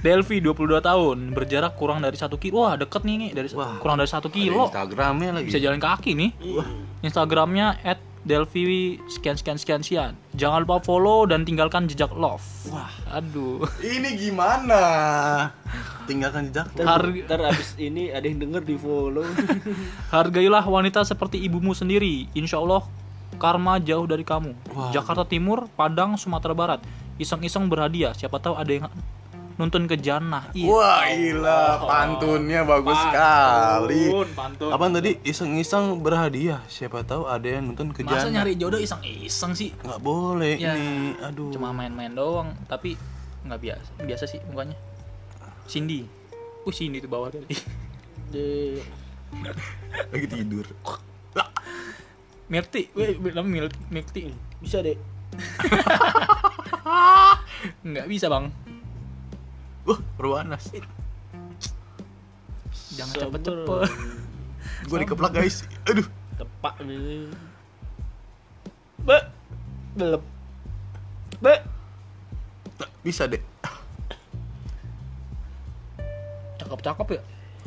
Delphi 0.00 0.40
22 0.40 0.80
tahun, 0.80 1.18
berjarak 1.30 1.76
kurang 1.76 2.00
dari 2.00 2.16
satu 2.16 2.34
kilo. 2.34 2.64
Wah, 2.64 2.74
deket 2.74 3.04
nih, 3.04 3.14
Nge. 3.16 3.28
dari 3.32 3.48
Wah. 3.52 3.76
kurang 3.78 4.00
dari 4.00 4.08
satu 4.08 4.28
kilo. 4.28 4.66
Instagramnya 4.66 5.30
lagi. 5.36 5.46
Bisa 5.46 5.60
jalan 5.60 5.76
kaki 5.76 6.16
nih. 6.16 6.30
Instagramnya 7.00 7.76
at 7.80 8.00
Delphi 8.20 9.00
sekian 9.08 9.32
sekian 9.34 9.56
sekian 9.56 9.80
sekian. 9.80 10.12
Jangan 10.32 10.64
lupa 10.64 10.76
follow 10.78 11.24
dan 11.24 11.44
tinggalkan 11.44 11.84
jejak 11.84 12.12
love. 12.12 12.44
Wah, 12.68 12.88
aduh. 13.10 13.64
Ini 13.80 14.12
gimana? 14.14 14.80
Tinggalkan 16.04 16.48
jejak. 16.48 16.68
Harga- 16.76 17.24
ntar 17.24 17.40
abis 17.48 17.76
ini 17.76 18.08
ada 18.08 18.24
yang 18.24 18.36
denger 18.38 18.60
di 18.60 18.76
follow. 18.76 19.24
Hargailah 20.14 20.60
wanita 20.62 21.00
seperti 21.02 21.40
ibumu 21.40 21.72
sendiri. 21.72 22.28
Insya 22.32 22.60
Allah 22.60 22.84
karma 23.36 23.80
jauh 23.80 24.04
dari 24.04 24.20
kamu. 24.20 24.52
Wah. 24.70 24.92
Jakarta 24.92 25.24
Timur, 25.24 25.68
Padang, 25.72 26.20
Sumatera 26.20 26.52
Barat. 26.52 26.80
Iseng-iseng 27.16 27.68
berhadiah. 27.68 28.12
Siapa 28.12 28.36
tahu 28.36 28.52
ada 28.52 28.68
yang 28.68 28.84
nuntun 29.60 29.84
ke 29.84 29.94
jannah. 29.94 30.48
Iya. 30.56 30.66
Wah, 30.66 31.04
gila, 31.04 31.60
pantunnya 31.84 32.64
bagus 32.64 32.96
sekali. 32.96 34.08
pantun. 34.32 34.70
Apaan 34.72 34.96
tadi? 34.96 35.20
Iseng-iseng 35.20 36.00
berhadiah. 36.00 36.64
Siapa 36.64 37.04
tahu 37.04 37.28
ada 37.28 37.44
yang 37.44 37.68
nonton 37.68 37.92
ke 37.92 38.00
Masa 38.00 38.24
jannah. 38.24 38.40
nyari 38.40 38.56
jodoh 38.56 38.80
iseng-iseng 38.80 39.52
sih? 39.52 39.76
Nggak 39.76 40.00
boleh 40.00 40.56
Ya, 40.56 40.72
ini. 40.72 41.12
Aduh. 41.20 41.52
Cuma 41.52 41.70
main-main 41.70 42.08
doang, 42.08 42.56
tapi 42.64 42.96
nggak 43.44 43.60
biasa. 43.60 43.90
Biasa 44.00 44.24
sih 44.24 44.40
mukanya. 44.48 44.74
Cindy. 45.68 46.08
Uh, 46.64 46.72
Cindy 46.72 46.98
tuh 46.98 47.12
bawah 47.12 47.28
tadi. 47.28 47.46
Di 48.32 48.80
lagi 50.10 50.26
tidur. 50.26 50.66
Mirti, 52.50 52.90
weh, 52.98 53.14
namanya 53.30 53.70
Mirti. 53.86 54.34
bisa 54.58 54.82
deh. 54.82 54.98
Nggak 57.86 58.06
bisa 58.10 58.26
bang. 58.26 58.50
Wah, 59.88 60.00
Ruanas. 60.20 60.68
Jangan 62.94 63.14
cepet-cepet. 63.16 63.90
Gue 64.88 64.98
dikeplak, 65.04 65.32
guys. 65.32 65.64
Aduh. 65.88 66.06
Tepak 66.36 66.74
nih. 66.84 67.28
Be. 69.04 69.18
Belep. 69.96 70.22
Be. 71.40 71.54
Tak 72.76 72.90
bisa 73.04 73.24
deh. 73.28 73.40
Cakep-cakep 76.60 77.08
ya. 77.16 77.20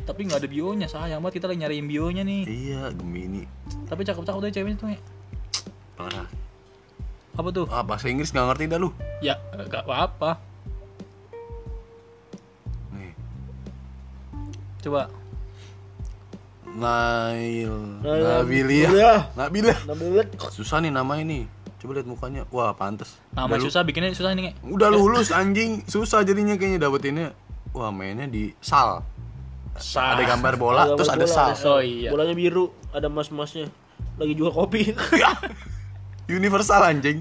Tapi 0.04 0.20
nggak 0.28 0.40
ada 0.44 0.48
bionya, 0.50 0.86
sayang 0.90 1.24
banget 1.24 1.40
kita 1.40 1.48
lagi 1.48 1.58
nyariin 1.64 1.88
bionya 1.88 2.22
nih. 2.28 2.42
Iya, 2.44 2.92
Gemini. 2.92 3.48
Tapi 3.88 4.04
cakep-cakep 4.04 4.40
tuh 4.40 4.52
ceweknya 4.52 4.76
tuh. 4.76 4.88
Parah. 5.96 6.28
Apa 7.34 7.48
tuh? 7.50 7.66
Ah, 7.72 7.82
bahasa 7.82 8.06
Inggris 8.06 8.30
nggak 8.30 8.46
ngerti 8.52 8.64
dah 8.70 8.78
lu. 8.78 8.90
Ya, 9.24 9.40
nggak 9.54 9.88
apa-apa. 9.88 10.38
Coba. 14.84 15.08
Nail. 16.68 17.72
Nail. 18.04 18.24
Nabilia. 18.44 18.88
Nabilia. 18.88 19.12
Nabilia. 19.32 19.76
Nabelet. 19.88 20.28
Susah 20.52 20.84
nih 20.84 20.92
nama 20.92 21.16
ini. 21.16 21.48
coba 21.84 22.00
lihat 22.00 22.08
mukanya 22.08 22.48
wah 22.48 22.72
pantes 22.72 23.20
Nama 23.36 23.44
udah, 23.44 23.60
susah 23.60 23.84
bikinnya 23.84 24.08
susah 24.16 24.32
ini 24.32 24.48
Nge. 24.48 24.72
udah 24.72 24.88
lulus 24.88 25.28
anjing 25.28 25.84
susah 25.84 26.24
jadinya 26.24 26.56
kayaknya 26.56 26.80
dapetinnya 26.80 27.36
wah 27.76 27.92
mainnya 27.92 28.24
di 28.24 28.56
sal 28.64 29.04
Sah. 29.76 30.16
ada 30.16 30.24
gambar 30.24 30.56
bola 30.56 30.88
Ada 30.88 30.96
terus 30.96 31.12
ada 31.12 31.28
bola, 31.28 31.36
sal 31.36 31.48
ada 31.52 31.68
Oh 31.76 31.80
iya. 31.84 32.08
Bolanya 32.08 32.32
biru, 32.32 32.72
ada 32.88 33.12
mas-masnya. 33.12 33.68
Lagi 34.16 34.32
jual 34.32 34.48
kopi. 34.48 34.96
universal 36.32 36.80
anjing 36.88 37.20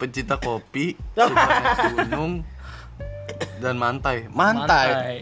pencinta 0.00 0.40
kopi 0.40 0.96
suka 1.16 1.92
gunung 1.92 2.40
dan 3.60 3.76
mantai 3.76 4.28
mantai 4.32 4.88
mantai, 4.88 5.16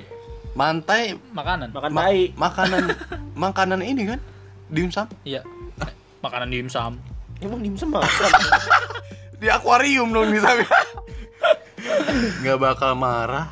Makanan. 0.53 1.69
Makan 1.71 1.91
ma- 1.91 2.33
makanan 2.39 2.83
makanan 3.45 3.81
ini 3.81 4.03
kan 4.07 4.21
dimsum 4.69 5.07
Iya. 5.23 5.41
Eh, 5.79 5.93
Makanan 6.21 6.49
dimsum. 6.49 6.93
Emang 7.39 7.61
dimsum 7.61 7.89
makan. 7.91 8.31
di 9.41 9.49
akuarium 9.49 10.09
dong 10.09 10.31
dimsum 10.31 10.63
nggak 12.39 12.55
bakal 12.57 12.95
marah 12.95 13.51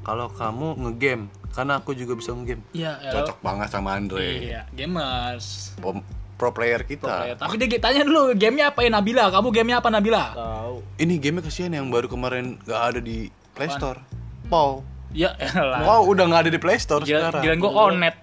kalau 0.00 0.30
kamu 0.30 0.78
ngegame 0.80 1.26
karena 1.50 1.76
aku 1.76 1.92
juga 1.92 2.14
bisa 2.14 2.30
ngegame 2.30 2.62
Iya. 2.70 2.94
ya. 3.00 3.10
cocok 3.12 3.38
banget 3.40 3.68
sama 3.68 3.98
Andre 3.98 4.22
Iya, 4.40 4.62
gamers. 4.70 5.74
Pom- 5.76 6.06
pro 6.32 6.50
player 6.50 6.80
Pro 6.80 6.88
kita 6.88 7.10
player. 7.12 7.36
Tapi 7.36 7.54
dia 7.56 7.78
tanya 7.78 8.02
dulu, 8.02 8.34
gamenya 8.34 8.70
apa 8.70 8.82
ya 8.82 8.90
Nabila? 8.90 9.30
Kamu 9.30 9.48
gamenya 9.50 9.78
apa 9.78 9.88
Nabila? 9.88 10.24
Tahu. 10.32 10.76
ini 10.96 11.14
gamenya 11.16 11.42
kesian 11.44 11.70
yang 11.70 11.86
baru 11.86 12.06
kemarin 12.06 12.58
nggak 12.60 12.80
ada 12.84 12.98
di 12.98 13.26
Play 13.52 13.68
Store 13.68 13.98
Paul 14.46 14.82
Ya 15.12 15.36
elah. 15.56 15.84
Wow 15.84 16.08
udah 16.08 16.24
nggak 16.24 16.40
ada 16.44 16.50
di 16.50 16.56
Play 16.56 16.76
Store 16.76 17.04
Gila, 17.04 17.28
sekarang 17.28 17.42
gila 17.42 17.54
gua 17.58 17.70
onet. 17.88 18.14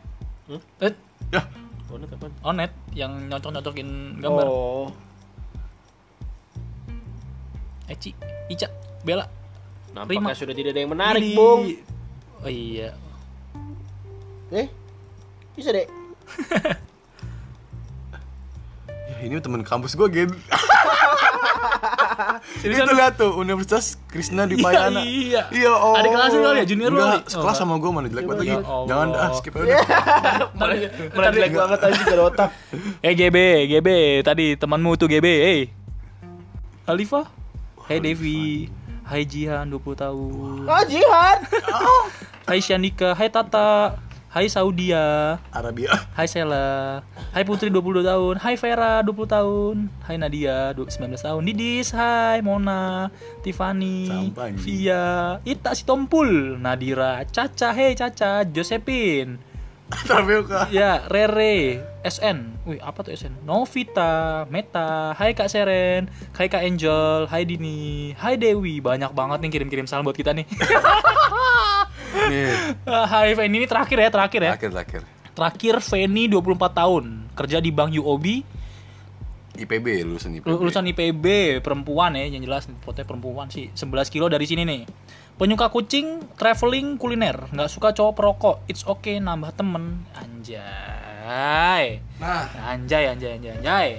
Hmm? 0.45 0.61
Eh, 0.81 0.93
ya 1.29 1.41
Warna 1.85 2.05
kapan? 2.05 2.29
onet 2.43 2.71
yang 2.91 3.11
nyocok-nyocokin 3.27 3.89
gambar. 4.17 4.45
Oh. 4.45 4.89
Eci, 7.87 8.13
Ica, 8.47 8.69
Bella. 9.01 9.25
Nampaknya 9.89 10.29
Rima. 10.29 10.37
sudah 10.37 10.53
tidak 10.53 10.71
ada 10.71 10.79
yang 10.79 10.91
menarik, 10.91 11.21
Ini- 11.23 11.33
Bung. 11.33 11.61
Oh 12.39 12.49
iya. 12.49 12.93
Eh? 14.49 14.69
Bisa 15.53 15.69
deh. 15.69 15.85
Ya, 19.09 19.25
ini 19.25 19.41
temen 19.41 19.65
kampus 19.65 19.97
gue 19.97 20.05
gen 20.07 20.29
Seriusan 22.61 22.85
itu 22.85 22.93
lihat 22.93 23.13
tuh 23.15 23.31
Universitas 23.33 23.85
Krishna 24.05 24.43
di 24.43 24.55
Iya, 24.55 24.63
Payana 24.63 25.01
iya. 25.01 25.41
iya 25.49 25.71
oh 25.71 25.93
Adik 25.93 26.09
kelas 26.09 26.31
lu 26.31 26.41
kali 26.41 26.57
ya, 26.57 26.65
junior 26.65 26.89
lu 26.89 26.97
Enggak, 26.97 27.11
kali? 27.21 27.31
sekelas 27.31 27.55
Oh, 27.55 27.59
sama 27.59 27.73
gue 27.75 27.89
mana 27.89 28.07
jelek 28.07 28.25
banget 28.25 28.39
lagi 28.39 28.49
Ya 28.49 28.57
Allah. 28.59 28.85
jangan 28.85 29.07
dah 29.09 29.29
skip 29.33 29.53
aja 29.53 29.65
Mana 31.11 31.27
jelek 31.29 31.51
banget 31.53 31.79
aja 31.81 31.99
ada 32.01 32.23
otak. 32.25 32.49
Eh 32.99 33.13
GB, 33.13 33.37
GB, 33.69 33.87
tadi 34.21 34.45
temanmu 34.53 34.91
tuh 34.95 35.07
GB, 35.07 35.25
eh. 35.25 35.61
Khalifa? 36.83 37.29
Hai 37.85 37.97
Devi. 37.97 38.69
Hai 39.01 39.23
Jihan 39.23 39.65
20 39.65 39.81
tahun. 39.95 40.65
Ah, 40.65 40.85
jihad. 40.85 41.41
Hai 42.43 42.59
Syanika, 42.59 43.13
hai 43.13 43.25
Tata. 43.25 43.97
Hai 44.29 44.45
Saudia. 44.45 45.41
Arabia 45.49 45.89
Hai 46.13 46.29
Sela. 46.29 47.01
Hai 47.33 47.41
Putri 47.41 47.73
22 47.73 48.05
tahun. 48.05 48.37
Hai 48.37 48.61
Vera 48.61 49.01
20 49.01 49.25
tahun. 49.25 49.75
Hai 50.05 50.21
Nadia 50.21 50.69
19 50.77 51.17
tahun. 51.17 51.41
Didis, 51.49 51.89
hai 51.97 52.37
Mona, 52.45 53.09
Tiffany, 53.41 54.05
Sampah, 54.05 54.53
anjing. 54.53 54.61
Via, 54.61 55.41
Ita 55.41 55.73
si 55.73 55.81
Tompul, 55.81 56.61
Nadira, 56.61 57.25
Caca, 57.25 57.73
hey 57.73 57.97
Caca, 57.97 58.45
Josephine. 58.45 59.41
Tapioka 60.05 60.69
Ya, 60.69 61.01
Rere, 61.09 61.81
SN. 62.05 62.61
Wih, 62.69 62.77
apa 62.85 63.01
tuh 63.01 63.17
SN? 63.17 63.33
Novita, 63.41 64.45
Meta, 64.53 65.17
Hai 65.17 65.33
Kak 65.33 65.49
Seren, 65.49 66.05
Hai 66.37 66.45
Kak 66.45 66.61
Angel, 66.61 67.25
Hai 67.25 67.49
Dini, 67.49 68.13
Hai 68.13 68.37
Dewi. 68.37 68.77
Banyak 68.77 69.09
banget 69.09 69.41
nih 69.41 69.49
kirim-kirim 69.57 69.89
salam 69.89 70.05
buat 70.05 70.13
kita 70.13 70.37
nih. 70.37 70.45
nih 72.27 72.49
Ah, 72.89 73.05
Hai 73.05 73.33
Feni 73.33 73.55
ini 73.55 73.65
terakhir 73.65 73.97
ya, 73.97 74.09
terakhir 74.09 74.41
ya. 74.41 74.51
akhir 74.53 74.71
akhir 74.71 75.01
Terakhir 75.29 75.75
Feni 75.79 76.27
24 76.27 76.43
tahun, 76.73 77.05
kerja 77.31 77.57
di 77.57 77.69
Bank 77.69 77.93
UOB, 77.93 78.25
IPB 79.55 79.85
lulusan 80.03 80.35
IPB 80.35 80.45
lulusan 80.45 80.83
IPB, 80.85 81.25
perempuan 81.59 82.11
ya, 82.13 82.27
yang 82.27 82.39
jelas 82.41 82.67
fotonya 82.79 83.05
perempuan 83.05 83.47
sih. 83.47 83.67
11 83.69 83.87
kilo 84.09 84.27
dari 84.27 84.43
sini 84.43 84.63
nih. 84.63 84.83
Penyuka 85.35 85.67
kucing, 85.67 86.19
traveling, 86.33 86.95
kuliner, 86.95 87.47
nggak 87.49 87.67
suka 87.67 87.91
cowok 87.91 88.13
perokok. 88.13 88.55
It's 88.65 88.83
okay 88.83 89.17
nambah 89.17 89.51
temen. 89.53 90.03
Anjay. 90.13 92.03
nah 92.17 92.43
Anjay, 92.65 93.07
anjay, 93.07 93.31
anjay, 93.33 93.51
anjay. 93.53 93.89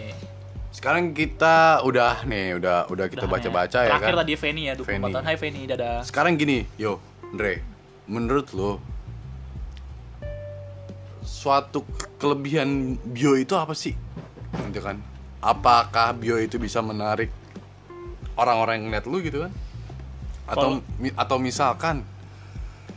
sekarang 0.70 1.10
kita 1.10 1.80
udah 1.82 2.22
nih 2.22 2.54
udah 2.54 2.86
udah 2.86 3.06
kita 3.06 3.24
Udah, 3.24 3.32
baca 3.32 3.42
nih. 3.42 3.54
baca 3.56 3.78
ya 3.80 3.88
Terakhir 3.90 4.12
kan 4.12 4.20
tadi 4.20 4.34
Feni 4.34 4.62
ya, 4.62 4.74
24 4.74 4.86
Feni. 4.86 5.02
tahun. 5.10 5.24
Hai 5.24 5.36
Feni, 5.36 5.60
dadah. 5.66 5.96
sekarang 6.02 6.32
gini 6.36 6.62
yo 6.76 7.00
Andre 7.26 7.58
menurut 8.10 8.50
lo 8.50 8.82
suatu 11.22 11.86
ke- 11.86 12.10
kelebihan 12.18 12.98
bio 13.00 13.38
itu 13.38 13.54
apa 13.54 13.72
sih 13.72 13.94
gitu 14.66 14.80
kan 14.82 14.98
apakah 15.40 16.12
bio 16.12 16.36
itu 16.36 16.58
bisa 16.58 16.82
menarik 16.82 17.30
orang-orang 18.34 18.82
yang 18.82 18.86
ngeliat 18.90 19.06
lu 19.06 19.18
gitu 19.22 19.46
kan 19.46 19.52
atau 20.44 20.68
mi- 20.98 21.14
atau 21.14 21.36
misalkan 21.38 22.02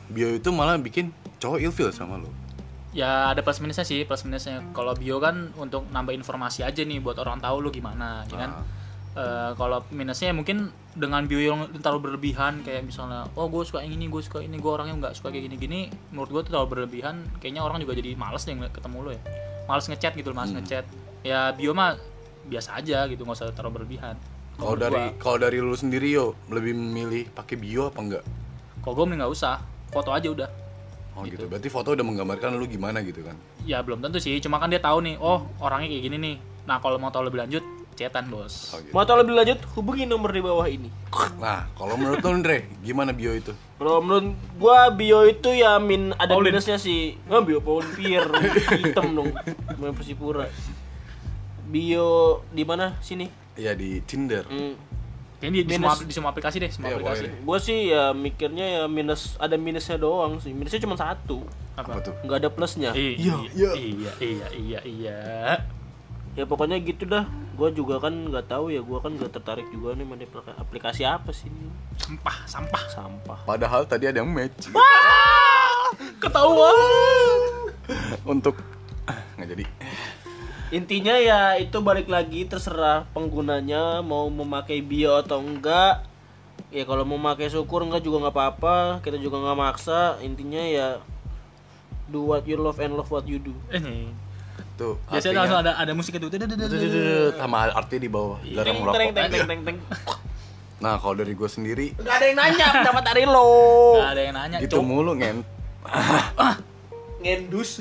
bio 0.09 0.33
itu 0.33 0.49
malah 0.49 0.75
bikin 0.75 1.13
cowok 1.37 1.59
ilfil 1.61 1.93
sama 1.93 2.17
lu 2.17 2.29
Ya 2.93 3.33
ada 3.33 3.41
plus 3.41 3.57
minusnya 3.57 3.81
sih, 3.81 4.05
plus 4.05 4.21
minusnya. 4.21 4.61
Kalau 4.69 4.93
bio 4.93 5.17
kan 5.17 5.49
untuk 5.57 5.89
nambah 5.89 6.13
informasi 6.13 6.61
aja 6.61 6.85
nih 6.85 7.01
buat 7.01 7.17
orang 7.17 7.41
tahu 7.41 7.57
lu 7.57 7.73
gimana, 7.73 8.21
ya 8.29 8.37
kan? 8.45 8.61
Ah. 8.61 8.65
Eh, 9.13 9.51
kalau 9.61 9.85
minusnya 9.93 10.33
ya 10.33 10.35
mungkin 10.35 10.73
dengan 10.97 11.29
bio 11.29 11.37
yang 11.37 11.69
terlalu 11.85 12.09
berlebihan 12.09 12.65
kayak 12.65 12.81
misalnya 12.81 13.29
oh 13.37 13.45
gue 13.45 13.61
suka 13.61 13.85
yang 13.85 13.93
ini 13.93 14.09
gue 14.09 14.21
suka 14.25 14.41
ini 14.41 14.57
gue 14.57 14.71
orangnya 14.73 14.97
nggak 15.05 15.13
suka 15.21 15.29
kayak 15.29 15.53
gini-gini 15.53 15.93
menurut 16.09 16.33
gue 16.33 16.41
tuh 16.49 16.57
terlalu 16.57 16.67
berlebihan 16.77 17.21
kayaknya 17.37 17.61
orang 17.61 17.77
juga 17.77 17.93
jadi 17.93 18.17
males 18.17 18.41
deh 18.41 18.57
ketemu 18.57 18.97
lo 19.05 19.11
ya. 19.13 19.21
Males 19.69 19.85
ngechat 19.85 20.17
gitu 20.17 20.33
males 20.33 20.49
ngechat. 20.49 20.85
Ya 21.21 21.53
bio 21.53 21.77
mah 21.77 22.01
biasa 22.49 22.81
aja 22.81 23.05
gitu 23.05 23.21
nggak 23.21 23.37
usah 23.37 23.53
terlalu 23.53 23.85
berlebihan. 23.85 24.17
Kalau 24.57 24.77
dari 24.81 25.03
kalau 25.21 25.37
dari 25.37 25.61
lu 25.61 25.77
sendiri 25.77 26.09
yo 26.09 26.33
lebih 26.49 26.73
memilih 26.73 27.29
pakai 27.37 27.53
bio 27.53 27.93
apa 27.93 28.01
enggak 28.01 28.25
kalau 28.83 28.99
gue 28.99 29.05
mending 29.07 29.23
nggak 29.23 29.33
usah 29.33 29.63
foto 29.95 30.11
aja 30.11 30.27
udah. 30.27 30.49
Oh 31.13 31.21
gitu. 31.29 31.45
berarti 31.45 31.69
foto 31.69 31.93
udah 31.93 32.01
menggambarkan 32.01 32.57
lu 32.57 32.65
gimana 32.65 32.99
gitu 33.05 33.21
kan? 33.21 33.37
Ya 33.63 33.79
belum 33.79 34.01
tentu 34.01 34.19
sih 34.19 34.41
cuma 34.43 34.59
kan 34.59 34.67
dia 34.67 34.81
tahu 34.81 35.05
nih 35.05 35.15
oh 35.21 35.47
orangnya 35.63 35.93
kayak 35.93 36.03
gini 36.09 36.17
nih. 36.19 36.35
Nah 36.67 36.81
kalau 36.83 36.99
mau 36.99 37.13
tahu 37.13 37.31
lebih 37.31 37.39
lanjut 37.45 37.63
chatan 37.93 38.27
bos 38.27 38.73
oh, 38.73 38.79
gitu. 38.79 38.91
Mau 38.91 39.01
tahu 39.01 39.21
lebih 39.21 39.33
lanjut, 39.33 39.59
hubungi 39.73 40.03
nomor 40.03 40.29
di 40.29 40.41
bawah 40.41 40.65
ini. 40.65 40.89
nah 41.37 41.69
kalau 41.73 41.93
menurut 41.93 42.19
lu 42.19 42.29
Andre 42.33 42.65
gimana 42.81 43.09
bio 43.09 43.31
itu 43.31 43.53
Kalau 43.77 43.99
menurut 43.99 44.31
gua 44.55 44.89
bio 44.89 45.23
itu 45.23 45.49
ya 45.51 45.77
min 45.77 46.11
ada 46.13 46.33
Paulin. 46.33 46.51
minusnya 46.51 46.75
sih. 46.75 47.19
Nggak 47.25 47.41
bio 47.43 47.59
Paul 47.59 47.83
Pier 47.93 48.23
hitam 48.81 49.13
dong. 49.13 49.29
Main 49.75 49.93
Persipura. 49.93 50.47
Bio 51.63 52.41
di 52.49 52.63
mana 52.63 52.97
sini? 52.99 53.29
ya 53.53 53.77
di 53.77 54.01
Tinder 54.01 54.41
Hmm. 54.49 54.73
kayaknya 55.37 55.61
di, 55.61 55.69
di 55.69 55.73
semua, 55.77 55.93
di 55.99 56.09
semua 56.09 56.29
aplikasi 56.31 56.57
deh 56.57 56.71
semua 56.71 56.89
Iya, 56.89 56.95
aplikasi. 56.97 57.23
Gua 57.45 57.57
sih 57.59 57.93
ya 57.93 58.09
mikirnya 58.09 58.65
ya 58.65 58.83
minus 58.87 59.37
ada 59.37 59.53
minusnya 59.55 59.95
doang 59.95 60.39
sih. 60.39 60.49
Minusnya 60.51 60.81
cuma 60.81 60.97
satu. 60.97 61.45
apa 61.73 62.01
tuh 62.01 62.13
Nggak 62.21 62.37
ada 62.39 62.49
plusnya. 62.49 62.89
Iya, 62.93 63.17
iya. 63.17 63.71
iya, 63.75 64.11
iya, 64.21 64.47
iya, 64.53 64.79
iya. 64.81 65.19
Ya 66.33 66.43
pokoknya 66.45 66.77
gitu 66.79 67.05
dah. 67.05 67.25
Gua 67.53 67.69
juga 67.69 68.01
kan 68.01 68.13
nggak 68.13 68.49
tahu 68.49 68.73
ya. 68.73 68.81
Gua 68.81 68.97
kan 68.99 69.13
nggak 69.13 69.29
tertarik 69.29 69.67
juga 69.69 69.93
nih 69.93 70.05
main 70.05 70.21
aplikasi- 70.21 70.57
aplikasi 70.57 71.01
apa 71.05 71.29
sih 71.29 71.47
ini. 71.49 71.69
Sampah, 72.01 72.37
sampah. 72.49 72.83
Sampah. 72.89 73.39
Padahal 73.45 73.85
tadi 73.85 74.09
ada 74.09 74.21
yang 74.21 74.31
match 74.33 74.73
Ketahuan. 76.17 76.75
untuk 78.25 78.57
nggak 79.37 79.49
jadi. 79.53 79.65
Intinya 80.73 81.13
ya 81.21 81.53
itu 81.61 81.77
balik 81.85 82.09
lagi 82.09 82.49
terserah 82.49 83.05
penggunanya 83.13 84.01
mau 84.01 84.25
memakai 84.33 84.81
bio 84.81 85.21
atau 85.21 85.37
enggak. 85.37 86.01
Ya 86.73 86.89
kalau 86.89 87.05
mau 87.05 87.21
pakai 87.21 87.53
syukur 87.53 87.85
enggak 87.85 88.01
juga 88.01 88.25
nggak 88.25 88.33
apa-apa. 88.33 88.77
Kita 89.05 89.21
juga 89.21 89.37
nggak 89.37 89.59
maksa. 89.59 90.17
Intinya 90.25 90.57
ya 90.65 90.97
do 92.09 92.25
what 92.25 92.49
you 92.49 92.57
love 92.57 92.81
and 92.81 92.97
love 92.97 93.13
what 93.13 93.29
you 93.29 93.37
do. 93.37 93.53
Ini. 93.69 94.22
Tuh. 94.73 94.97
Biasanya 95.05 95.45
langsung 95.45 95.59
ada 95.61 95.71
ada 95.77 95.91
musik 95.93 96.17
itu. 96.17 96.27
sama 97.37 97.69
arti 97.69 97.95
di 98.01 98.09
bawah 98.09 98.41
larang 98.41 98.73
Teng 98.73 98.77
merokok. 98.81 98.97
teng 98.97 99.09
teng 99.13 99.29
teng 99.29 99.45
teng 99.45 99.61
teng. 99.61 99.77
Nah 100.83 100.99
kalau 100.99 101.15
dari 101.15 101.31
gue 101.31 101.47
sendiri 101.47 101.95
Enggak 101.95 102.15
ada 102.19 102.25
yang 102.27 102.37
nanya 102.41 102.65
pendapat 102.81 103.03
dari 103.07 103.23
lo. 103.23 103.47
Gak 104.01 104.11
ada 104.11 104.21
yang 104.21 104.35
nanya, 104.35 104.57
itu 104.59 104.77
mulu 104.83 105.11
ngen. 105.15 105.37
Ngendus. 107.23 107.79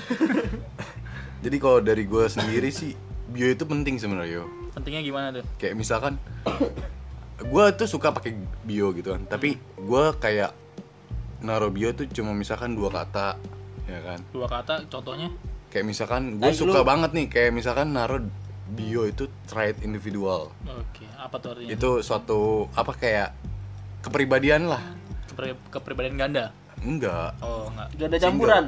Jadi 1.44 1.56
kalau 1.58 1.82
dari 1.82 2.06
gue 2.06 2.24
sendiri 2.30 2.70
sih 2.70 2.94
bio 3.26 3.48
itu 3.50 3.64
penting 3.66 3.98
sebenarnya 3.98 4.38
yo. 4.38 4.44
Pentingnya 4.76 5.02
gimana 5.02 5.26
tuh? 5.34 5.42
Kayak 5.58 5.74
misalkan 5.74 6.14
gue 7.42 7.64
tuh 7.74 7.88
suka 7.90 8.14
pakai 8.14 8.38
bio 8.62 8.94
gitu 8.94 9.16
kan. 9.16 9.26
Tapi 9.26 9.58
gue 9.58 10.04
kayak 10.22 10.54
naruh 11.42 11.74
bio 11.74 11.90
tuh 11.90 12.06
cuma 12.06 12.30
misalkan 12.30 12.78
dua 12.78 12.92
kata 12.92 13.34
ya 13.90 13.98
kan. 13.98 14.22
Dua 14.30 14.46
kata 14.46 14.86
contohnya. 14.86 15.26
Kayak 15.72 15.86
misalkan 15.86 16.36
gue 16.36 16.44
Nah, 16.44 16.52
suka 16.52 16.78
lu- 16.78 16.86
banget 16.86 17.10
nih 17.10 17.26
kayak 17.26 17.50
misalkan 17.50 17.90
naruh 17.90 18.20
bio 18.68 19.04
itu 19.04 19.24
trait 19.46 19.80
individual. 19.80 20.52
Oke, 20.62 21.08
apa 21.14 21.36
tuh 21.36 21.56
artinya? 21.56 21.72
Itu 21.72 21.90
suatu 22.00 22.40
apa 22.72 22.92
kayak 22.94 23.32
kepribadian 24.00 24.68
lah. 24.68 24.84
Kepri- 25.26 25.56
kepribadian 25.70 26.16
ganda. 26.16 26.44
Enggak. 26.78 27.32
Oh, 27.38 27.68
enggak. 27.68 27.88
Gak 27.94 28.06
ada 28.06 28.18
campuran. 28.20 28.64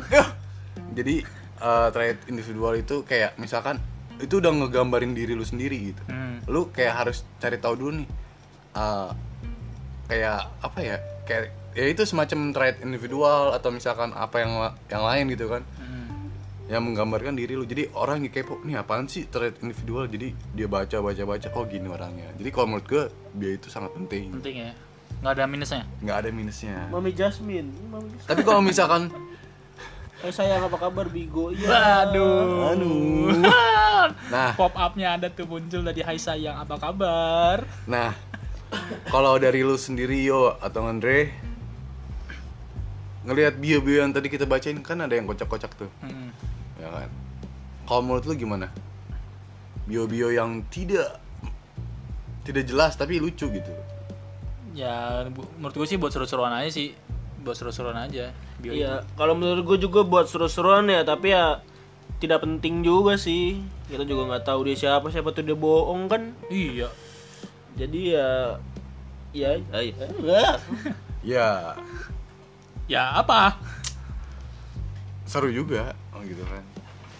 Jadi 0.97 1.14
eh, 1.57 1.88
trait 1.90 2.19
individual 2.27 2.75
itu 2.75 3.03
kayak 3.03 3.37
misalkan 3.37 3.77
itu 4.17 4.38
udah 4.38 4.51
ngegambarin 4.55 5.12
diri 5.12 5.33
lu 5.33 5.43
sendiri 5.43 5.93
gitu. 5.93 6.03
Hmm. 6.07 6.40
Lu 6.47 6.71
kayak 6.71 6.95
harus 6.97 7.29
cari 7.37 7.59
tahu 7.59 7.75
dulu 7.75 7.93
nih. 8.01 8.09
eh, 8.75 9.11
kayak 10.07 10.38
apa 10.61 10.79
ya? 10.81 10.97
Kayak 11.25 11.45
ya 11.73 11.85
itu 11.87 12.03
semacam 12.05 12.51
trait 12.51 12.77
individual 12.81 13.51
atau 13.51 13.69
misalkan 13.69 14.12
apa 14.12 14.37
yang 14.38 14.53
yang 14.88 15.03
lain 15.03 15.25
gitu 15.29 15.49
kan. 15.49 15.62
Hmm. 15.77 16.04
Yang 16.64 16.81
menggambarkan 16.83 17.35
diri 17.35 17.55
lu 17.55 17.62
jadi 17.62 17.92
orang 17.92 18.24
yang 18.24 18.33
kepo 18.33 18.57
nih 18.62 18.77
apaan 18.77 19.05
sih 19.05 19.29
trait 19.29 19.61
individual 19.61 20.07
jadi 20.07 20.33
dia 20.50 20.64
baca 20.64 20.96
baca 20.98 21.22
baca 21.22 21.48
oh 21.53 21.64
gini 21.64 21.85
orangnya 21.85 22.33
jadi 22.35 22.48
kalau 22.48 22.66
menurut 22.66 22.87
gue 22.87 23.05
dia 23.35 23.50
itu 23.53 23.68
sangat 23.68 23.92
penting 23.92 24.33
Penting 24.35 24.57
ya. 24.62 24.72
Nggak 25.20 25.33
ada 25.35 25.44
minusnya. 25.44 25.83
nggak 26.00 26.16
ada 26.18 26.29
minusnya 26.31 26.77
Mami 26.88 27.12
Jasmine. 27.12 27.68
Mami 27.87 28.09
Jasmine. 28.11 28.24
tapi 28.27 28.40
kalau 28.42 28.61
misalkan 28.61 29.12
Eh 30.20 30.33
sayang 30.33 30.64
apa 30.64 30.81
kabar 30.81 31.05
Bigo? 31.05 31.53
Iya. 31.53 31.68
Waduh. 32.09 32.72
Aduh. 32.72 33.29
nah 34.33 34.57
Pop 34.57 34.72
up-nya 34.72 35.20
ada 35.20 35.29
tuh 35.29 35.44
muncul 35.44 35.85
dari 35.85 36.00
Hai 36.00 36.16
sayang, 36.16 36.57
apa 36.57 36.81
kabar? 36.81 37.68
nah 37.85 38.16
kalau 39.07 39.37
dari 39.37 39.61
lu 39.61 39.77
sendiri 39.77 40.24
yo 40.24 40.57
atau 40.59 40.81
Andre 40.83 41.29
ngelihat 43.22 43.57
bio-bio 43.57 44.00
yang 44.00 44.12
tadi 44.12 44.29
kita 44.29 44.44
bacain 44.44 44.81
kan 44.81 44.96
ada 44.98 45.12
yang 45.12 45.24
kocak-kocak 45.24 45.72
tuh 45.74 45.88
Hmm. 46.00 46.33
Ya 46.85 46.88
kan 46.92 47.09
kalau 47.88 48.01
menurut 48.05 48.25
lu 48.29 48.37
gimana 48.37 48.68
bio-bio 49.88 50.29
yang 50.29 50.61
tidak 50.68 51.16
tidak 52.44 52.68
jelas 52.68 52.92
tapi 53.01 53.16
lucu 53.16 53.49
gitu 53.49 53.73
Ya, 54.75 55.23
menurut 55.31 55.70
gue 55.70 55.87
sih 55.87 55.94
buat 55.94 56.11
seru-seruan 56.11 56.51
aja 56.51 56.66
sih. 56.66 56.99
Buat 57.47 57.55
seru-seruan 57.62 57.94
aja. 57.94 58.35
Bio 58.59 58.75
Iya, 58.75 59.07
kalau 59.14 59.38
menurut 59.38 59.62
gue 59.62 59.87
juga 59.87 60.03
buat 60.03 60.27
seru-seruan 60.27 60.90
ya, 60.90 61.07
tapi 61.07 61.31
ya 61.31 61.62
tidak 62.18 62.42
penting 62.42 62.83
juga 62.83 63.14
sih. 63.14 63.62
Kita 63.87 64.03
juga 64.03 64.35
nggak 64.35 64.42
tahu 64.42 64.66
dia 64.66 64.75
siapa, 64.75 65.14
siapa 65.14 65.31
tuh 65.31 65.47
dia 65.47 65.55
bohong 65.55 66.11
kan. 66.11 66.35
Iya. 66.51 66.90
Jadi 67.79 68.18
ya 68.18 68.59
ya 69.31 69.62
ya, 69.70 69.79
ya, 69.79 70.07
ya. 70.18 70.42
ya 71.23 71.49
Ya 72.90 73.03
apa? 73.14 73.62
seru 75.25 75.49
juga 75.51 75.97
oh 76.14 76.20
gitu 76.23 76.44
kan 76.47 76.62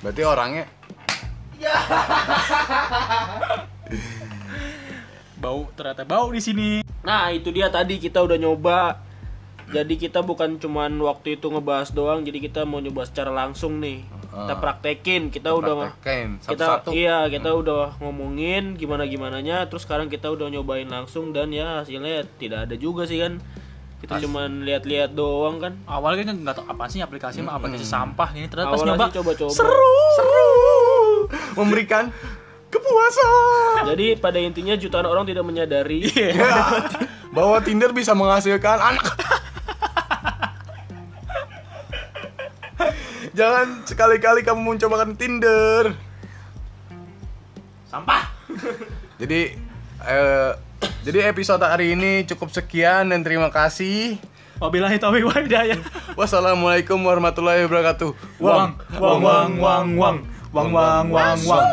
berarti 0.05 0.21
orangnya 0.21 0.69
Bau 5.41 5.69
ternyata 5.77 6.09
bau 6.09 6.33
di 6.33 6.41
sini. 6.41 6.81
Nah, 7.05 7.29
itu 7.29 7.53
dia 7.53 7.69
tadi 7.69 8.01
kita 8.01 8.25
udah 8.25 8.41
nyoba. 8.41 8.97
Jadi 9.69 9.97
kita 9.97 10.25
bukan 10.25 10.61
cuman 10.61 10.93
waktu 11.05 11.41
itu 11.41 11.53
ngebahas 11.53 11.93
doang, 11.93 12.25
jadi 12.25 12.49
kita 12.49 12.65
mau 12.65 12.81
nyoba 12.81 13.05
secara 13.05 13.33
langsung 13.33 13.81
nih. 13.81 14.05
Kita 14.09 14.57
praktekin, 14.57 15.29
kita 15.29 15.53
udah 15.53 15.89
praktekin 15.89 16.41
kita 16.43 16.83
satu-satu 16.83 16.91
iya 16.91 17.31
kita 17.31 17.55
udah 17.55 18.03
ngomongin 18.03 18.75
gimana 18.75 19.07
gimananya 19.07 19.71
terus 19.71 19.87
sekarang 19.87 20.11
kita 20.11 20.27
udah 20.27 20.51
nyobain 20.51 20.91
langsung 20.91 21.31
dan 21.31 21.55
ya 21.55 21.87
hasilnya 21.87 22.27
tidak 22.35 22.67
ada 22.67 22.75
juga 22.75 23.07
sih 23.07 23.23
kan 23.23 23.39
kita 24.05 24.21
cuman 24.29 24.69
lihat-lihat 24.69 25.17
doang 25.17 25.57
kan. 25.65 25.73
Awalnya 25.89 26.29
kan 26.29 26.37
nggak 26.45 26.55
tahu 26.61 26.67
apa 26.69 26.85
sih 26.93 27.01
aplikasi 27.01 27.41
mah 27.41 27.57
aplikasi 27.57 27.89
sampah 27.89 28.37
ini. 28.37 28.53
Ternyata 28.53 28.77
pas 28.77 28.85
awalnya 28.85 28.97
nyoba 29.01 29.07
sih 29.09 29.17
coba-coba. 29.17 29.53
seru 29.57 29.97
seru. 30.21 30.49
Memberikan 31.57 32.13
kepuasan. 32.69 33.89
Jadi 33.97 34.07
pada 34.21 34.37
intinya 34.37 34.77
jutaan 34.77 35.09
orang 35.09 35.25
tidak 35.25 35.45
menyadari. 35.49 36.05
Ya, 36.13 36.85
bahwa 37.33 37.59
Tinder 37.65 37.91
bisa 37.97 38.13
menghasilkan 38.13 38.79
anak. 38.79 39.09
Jangan 43.35 43.83
sekali-kali 43.83 44.47
kamu 44.47 44.77
mencobakan 44.77 45.19
Tinder. 45.19 45.97
Sampah. 47.91 48.31
Jadi 49.19 49.59
eh, 50.07 50.53
jadi 51.05 51.29
episode 51.29 51.61
hari 51.61 51.93
ini 51.93 52.25
cukup 52.25 52.49
sekian 52.49 53.13
dan 53.13 53.21
terima 53.21 53.53
kasih 53.53 54.17
Wabillahi 54.57 54.97
taufiq 54.97 55.27
wal 55.29 55.45
hidayah. 55.45 55.77
wassalamualaikum 56.17 56.97
warahmatullahi 56.97 57.69
wabarakatuh 57.69 58.17
Wang 58.41 58.81
wang 58.97 59.21
wang 59.21 59.51
wang 59.61 59.87
wang 60.01 60.19
wang 60.55 60.69
wang 60.73 61.07
wang 61.13 61.39
wang. 61.45 61.69